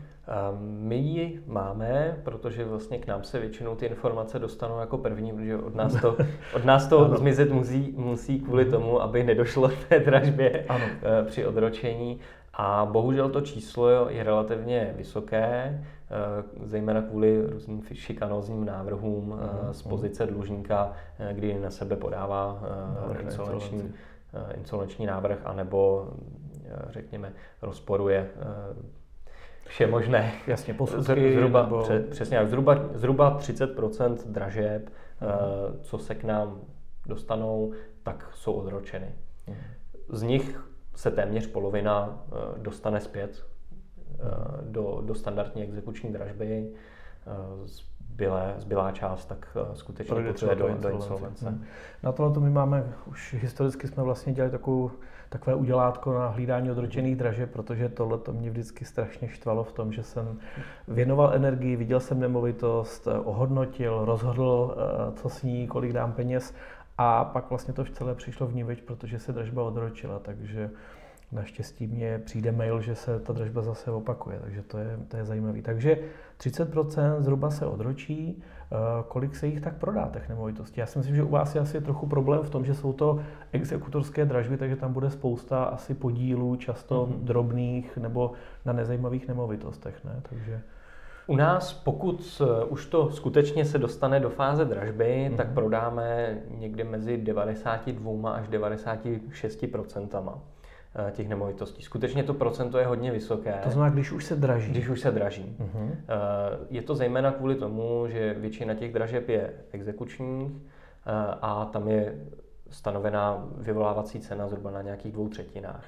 [0.61, 5.57] My ji máme, protože vlastně k nám se většinou ty informace dostanou jako první, protože
[5.57, 6.17] od nás to,
[6.57, 8.73] od nás to zmizet musí, musí kvůli mhm.
[8.73, 10.85] tomu, aby nedošlo k té dražbě ano.
[11.03, 12.19] Eh, při odročení.
[12.55, 19.83] A bohužel to číslo je relativně vysoké, eh, zejména kvůli různým šikanózním návrhům mhm, z
[19.83, 19.91] mhm.
[19.91, 20.93] pozice dlužníka,
[21.33, 22.63] kdy na sebe podává
[23.23, 23.93] insolvenční,
[24.55, 26.09] insolvenční návrh, anebo
[26.91, 27.33] řekněme,
[27.63, 28.47] rozporuje eh,
[29.67, 30.33] vše možné.
[30.47, 31.35] Jasně, posudky.
[31.35, 31.89] Zhruba, nebo...
[32.11, 35.81] přesně, zhruba, zhruba 30% dražeb, uh-huh.
[35.81, 36.61] co se k nám
[37.07, 39.15] dostanou, tak jsou odročeny.
[39.49, 39.55] Uh-huh.
[40.09, 40.61] Z nich
[40.95, 42.25] se téměř polovina
[42.57, 43.47] dostane zpět
[44.63, 46.73] do, do standardní exekuční dražby.
[47.65, 51.49] Zbylé, zbylá část tak skutečně potřebuje do, do insolvence.
[51.49, 51.65] Hmm.
[52.03, 54.91] Na tohle my máme, už historicky jsme vlastně dělali takovou
[55.33, 59.93] takové udělátko na hlídání odročených draže, protože tohle to mě vždycky strašně štvalo v tom,
[59.93, 60.39] že jsem
[60.89, 66.55] věnoval energii, viděl jsem nemovitost, ohodnotil, rozhodl, eh, co s ní, kolik dám peněz
[66.99, 70.70] a pak vlastně to celé přišlo v níveč, protože se dražba odročila, takže
[71.33, 75.24] Naštěstí mě přijde mail, že se ta dražba zase opakuje, takže to je, to je
[75.24, 75.62] zajímavé.
[75.62, 75.99] Takže
[76.39, 78.62] 30% zhruba se odročí, eh,
[79.09, 80.81] kolik se jich tak prodá těch nemovitostí.
[80.81, 83.20] Já si myslím, že u vás je asi trochu problém v tom, že jsou to
[83.53, 87.25] exekutorské dražby, takže tam bude spousta asi podílů, často mm-hmm.
[87.25, 88.33] drobných nebo
[88.64, 90.05] na nezajímavých nemovitostech.
[90.05, 90.20] Ne?
[90.29, 90.62] Takže...
[91.27, 95.37] U nás, pokud eh, už to skutečně se dostane do fáze dražby, mm-hmm.
[95.37, 100.39] tak prodáme někde mezi 92 až 96 procentama.
[100.95, 101.82] Eh, těch nemovitostí.
[101.82, 103.61] Skutečně to procento je hodně vysoké.
[103.64, 104.70] To znamená, když už se draží.
[104.70, 105.57] Když už se draží.
[105.61, 105.90] Uh-huh.
[106.70, 111.11] Je to zejména kvůli tomu, že většina těch dražeb je exekučních eh,
[111.43, 112.14] a tam je
[112.70, 115.84] stanovená vyvolávací cena zhruba na nějakých dvou třetinách.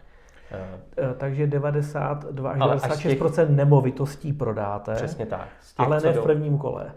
[1.16, 3.48] Takže 92 až 96 těch...
[3.48, 4.94] nemovitostí prodáte.
[4.94, 5.48] Přesně tak.
[5.76, 6.92] Těch, ale ne v prvním kole.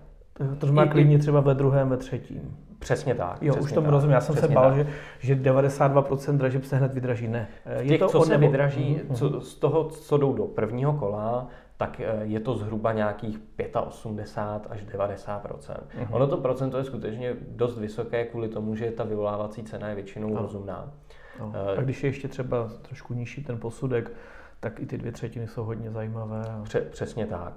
[0.57, 2.57] To má klidně třeba ve druhém, ve třetím.
[2.79, 3.41] Přesně tak.
[3.41, 4.13] Jo, přesně už tomu rozumím.
[4.13, 4.88] Já jsem se bál, že,
[5.19, 7.27] že 92% dražeb se hned vydraží.
[7.27, 7.47] Ne.
[7.79, 8.47] Je Těch, to co se nebo...
[8.47, 9.15] vydraží, mm-hmm.
[9.15, 13.39] co, z toho, co jdou do prvního kola, tak eh, je to zhruba nějakých
[13.88, 16.07] 85 až 90 mm-hmm.
[16.11, 20.29] Ono to procento je skutečně dost vysoké kvůli tomu, že ta vyvolávací cena je většinou
[20.29, 20.41] no.
[20.41, 20.91] rozumná.
[21.39, 21.53] No.
[21.77, 24.11] A když je ještě třeba trošku nižší ten posudek,
[24.59, 26.43] tak i ty dvě třetiny jsou hodně zajímavé.
[26.63, 27.53] Pře- přesně tak.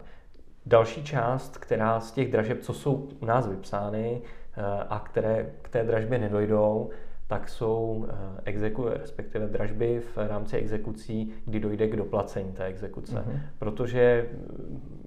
[0.71, 5.69] Další část, která z těch dražeb, co jsou u nás vypsány eh, a které k
[5.69, 6.91] té dražbě nedojdou,
[7.27, 13.17] tak jsou eh, exeku, respektive dražby v rámci exekucí, kdy dojde k doplacení té exekuce.
[13.17, 13.41] Mm-hmm.
[13.59, 14.29] Protože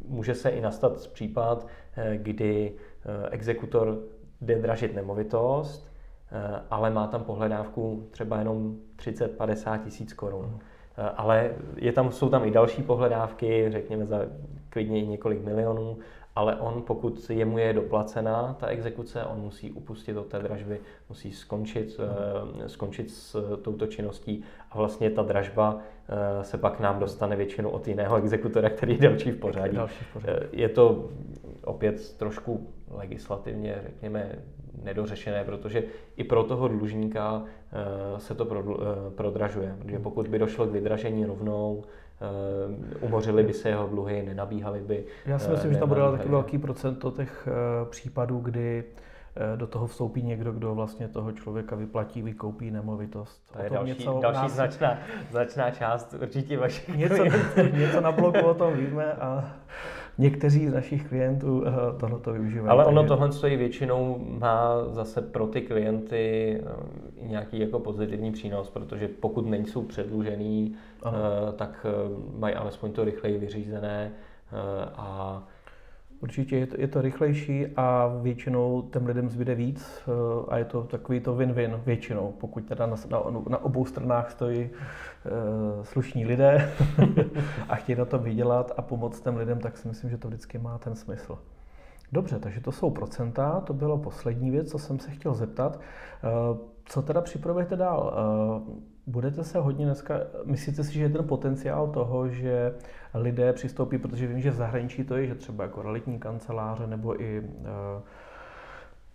[0.08, 2.74] může se i nastat případ, eh, kdy
[3.32, 4.00] exekutor
[4.42, 5.94] jde dražit nemovitost,
[6.70, 10.46] ale má tam pohledávku třeba jenom 30-50 tisíc korun.
[10.46, 10.60] Mm.
[11.18, 14.26] Ale je tam, jsou tam i další pohledávky, řekněme za
[14.74, 15.98] klidně i několik milionů,
[16.36, 21.32] ale on, pokud jemu je doplacená ta exekuce, on musí upustit od té dražby, musí
[21.32, 25.80] skončit, uh, skončit s touto činností a vlastně ta dražba uh,
[26.42, 29.76] se pak nám dostane většinou od jiného exekutora, který je další v pořadí.
[29.76, 30.40] Další v pořadí.
[30.52, 31.10] Je to
[31.64, 34.36] opět trošku legislativně, řekněme,
[34.84, 35.84] nedořešené, protože
[36.18, 37.44] i pro toho dlužníka
[38.18, 38.46] se to
[39.16, 39.76] prodražuje.
[39.80, 41.84] Protože pokud by došlo k vydražení rovnou,
[42.24, 45.06] Eh, umořili by se jeho dluhy, nenabíhali by.
[45.26, 48.84] Já si myslím, že tam bude taky velký procento těch eh, případů, kdy
[49.36, 53.44] eh, do toho vstoupí někdo, kdo vlastně toho člověka vyplatí, vykoupí nemovitost.
[53.54, 54.52] To je další, něco další nás...
[54.52, 54.98] značná,
[55.32, 57.24] značná část určitě vašich něco,
[57.78, 59.56] něco na blogu o tom víme a
[60.18, 61.64] někteří z našich klientů
[62.00, 62.70] tohle to využívají.
[62.70, 66.62] Ale ono tohle stojí většinou má zase pro ty klienty
[67.22, 71.18] nějaký jako pozitivní přínos, protože pokud nejsou předlužený, ano.
[71.56, 71.86] tak
[72.38, 74.12] mají alespoň to rychleji vyřízené
[74.96, 75.44] a
[76.24, 80.10] Určitě je to, je to rychlejší a většinou těm lidem zbyde víc
[80.48, 84.70] a je to takový to win-win většinou, pokud teda na, na, na obou stranách stojí
[85.82, 86.72] slušní lidé
[87.70, 90.58] a chtějí na to vydělat a pomoct těm lidem, tak si myslím, že to vždycky
[90.58, 91.38] má ten smysl.
[92.12, 95.80] Dobře, takže to jsou procenta, to bylo poslední věc, co jsem se chtěl zeptat.
[95.80, 98.14] Uh, co teda připravujete dál?
[98.68, 98.74] Uh,
[99.08, 102.74] budete se hodně dneska, myslíte si, že je ten potenciál toho, že
[103.14, 107.22] lidé přistoupí, protože vím, že v zahraničí to je, že třeba jako realitní kanceláře nebo
[107.22, 107.44] i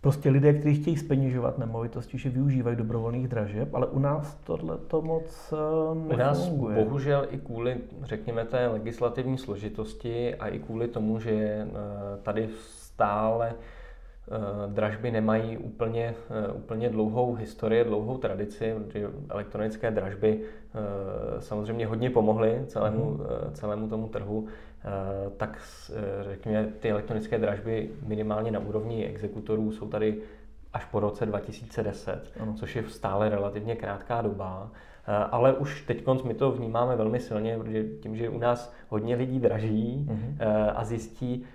[0.01, 5.03] prostě lidé, kteří chtějí speněžovat nemovitosti, že využívají dobrovolných dražeb, ale u nás tohle to
[5.03, 5.55] moc
[5.95, 6.15] nefunguje.
[6.15, 11.67] U nás bohužel i kvůli, řekněme, té legislativní složitosti a i kvůli tomu, že eh,
[12.23, 13.55] tady stále
[14.31, 21.87] Eh, dražby nemají úplně, eh, úplně dlouhou historii, dlouhou tradici, protože elektronické dražby eh, samozřejmě
[21.87, 23.53] hodně pomohly celému, mhm.
[23.53, 24.47] celému tomu trhu,
[25.37, 25.59] tak
[26.21, 30.19] řekněme, ty elektronické dražby minimálně na úrovni exekutorů jsou tady
[30.73, 32.55] až po roce 2010, ano.
[32.55, 34.71] což je stále relativně krátká doba.
[35.31, 39.41] Ale už teď my to vnímáme velmi silně, protože tím, že u nás hodně lidí
[39.41, 40.73] draží uh-huh.
[40.75, 41.47] a zjistí,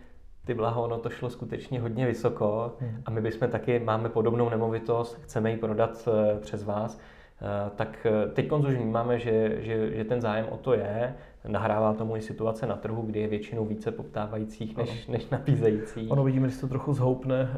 [0.46, 3.02] ty blaho, ono to šlo skutečně hodně vysoko hmm.
[3.06, 7.00] a my bychom taky, máme podobnou nemovitost, chceme ji prodat eh, přes vás,
[7.42, 11.16] eh, tak eh, teď už vnímáme, že, že, že ten zájem o to je,
[11.48, 16.12] nahrává tomu i situace na trhu, kdy je většinou více poptávajících než, než nabízejících.
[16.12, 17.50] Ono vidíme, že to trochu zhoupne,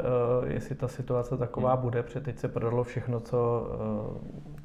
[0.47, 1.81] jestli ta situace taková hmm.
[1.81, 3.69] bude, protože teď se prodalo všechno, co,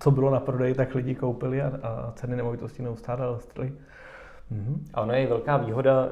[0.01, 3.73] co bylo na prodej, tak lidi koupili a, a ceny nemovitostí neustále rostly.
[4.53, 4.79] Mm-hmm.
[4.95, 6.09] A ono je velká výhoda,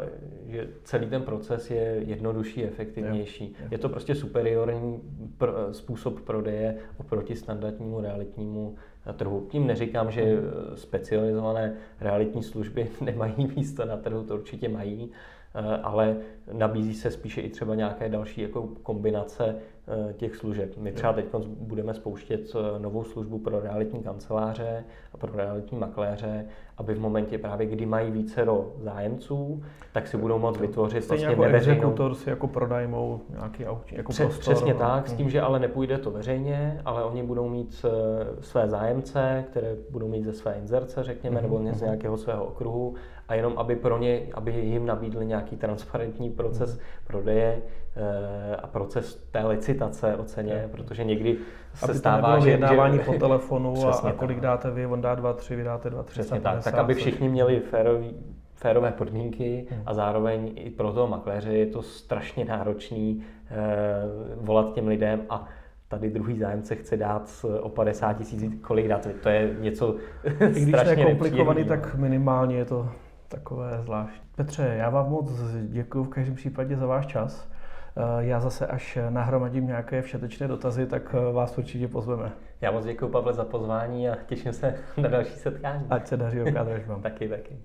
[0.46, 3.44] že celý ten proces je jednodušší, efektivnější.
[3.44, 3.68] Je, je.
[3.70, 5.00] je to prostě superiorní
[5.38, 8.74] pr- způsob prodeje oproti standardnímu realitnímu
[9.16, 9.46] trhu.
[9.50, 10.42] Tím neříkám, že mhm.
[10.74, 15.10] specializované realitní služby nemají místo na trhu, to určitě mají,
[15.54, 16.16] eh, ale
[16.52, 19.77] nabízí se spíše i třeba nějaké další jako kombinace eh,
[20.12, 20.76] těch služeb.
[20.76, 24.84] My třeba teď budeme spouštět eh, novou službu pro realitní kanceláře
[25.14, 28.46] a pro realitní makléře, aby v momentě právě, kdy mají více
[28.80, 29.62] zájemců,
[29.92, 31.76] tak si budou moct vytvořit Stejně vlastně jako neveřejnou...
[31.78, 34.54] exekutor si jako pronajmou nějaký aut, jako Přes, prostor.
[34.54, 34.78] Přesně no.
[34.78, 37.90] tak, s tím, že ale nepůjde to veřejně, ale oni budou mít eh,
[38.40, 41.42] své zájemce, které budou mít ze své inzerce, řekněme, mm-hmm.
[41.42, 41.84] nebo z mhm.
[41.84, 42.94] nějakého svého okruhu
[43.28, 47.06] a jenom aby pro ně, aby jim nabídli nějaký transparentní proces mm-hmm.
[47.06, 47.62] prodeje
[47.96, 50.68] eh, a proces té licitace o ceně, je.
[50.68, 51.36] protože někdy
[51.74, 52.44] se aby stává, že...
[52.44, 54.42] vyjednávání že, po telefonu a, a kolik tak.
[54.42, 56.20] dáte vy, on dá dva, tři, vy dáte dva, tři.
[56.20, 58.16] Přesně tak, tak aby všichni měli férový,
[58.54, 59.82] férové podmínky hmm.
[59.86, 63.56] a zároveň i pro toho makléře je to strašně náročný eh,
[64.36, 65.46] volat těm lidem a
[65.88, 69.96] tady druhý zájemce chce dát o 50 tisíc, kolik dát, to je něco
[70.56, 72.88] I když to je komplikovaný, tak minimálně je to
[73.28, 74.28] takové zvláštní.
[74.36, 75.30] Petře, já vám moc
[75.62, 77.48] děkuji v každém případě za váš čas.
[77.96, 82.32] Eh, já zase, až nahromadím nějaké všetečné dotazy, tak eh, vás určitě pozveme.
[82.60, 85.86] Já moc děkuji, Pavle, za pozvání a těším se na další setkání.
[85.90, 87.02] Ať se daří oká vám.
[87.02, 87.56] taky, taky.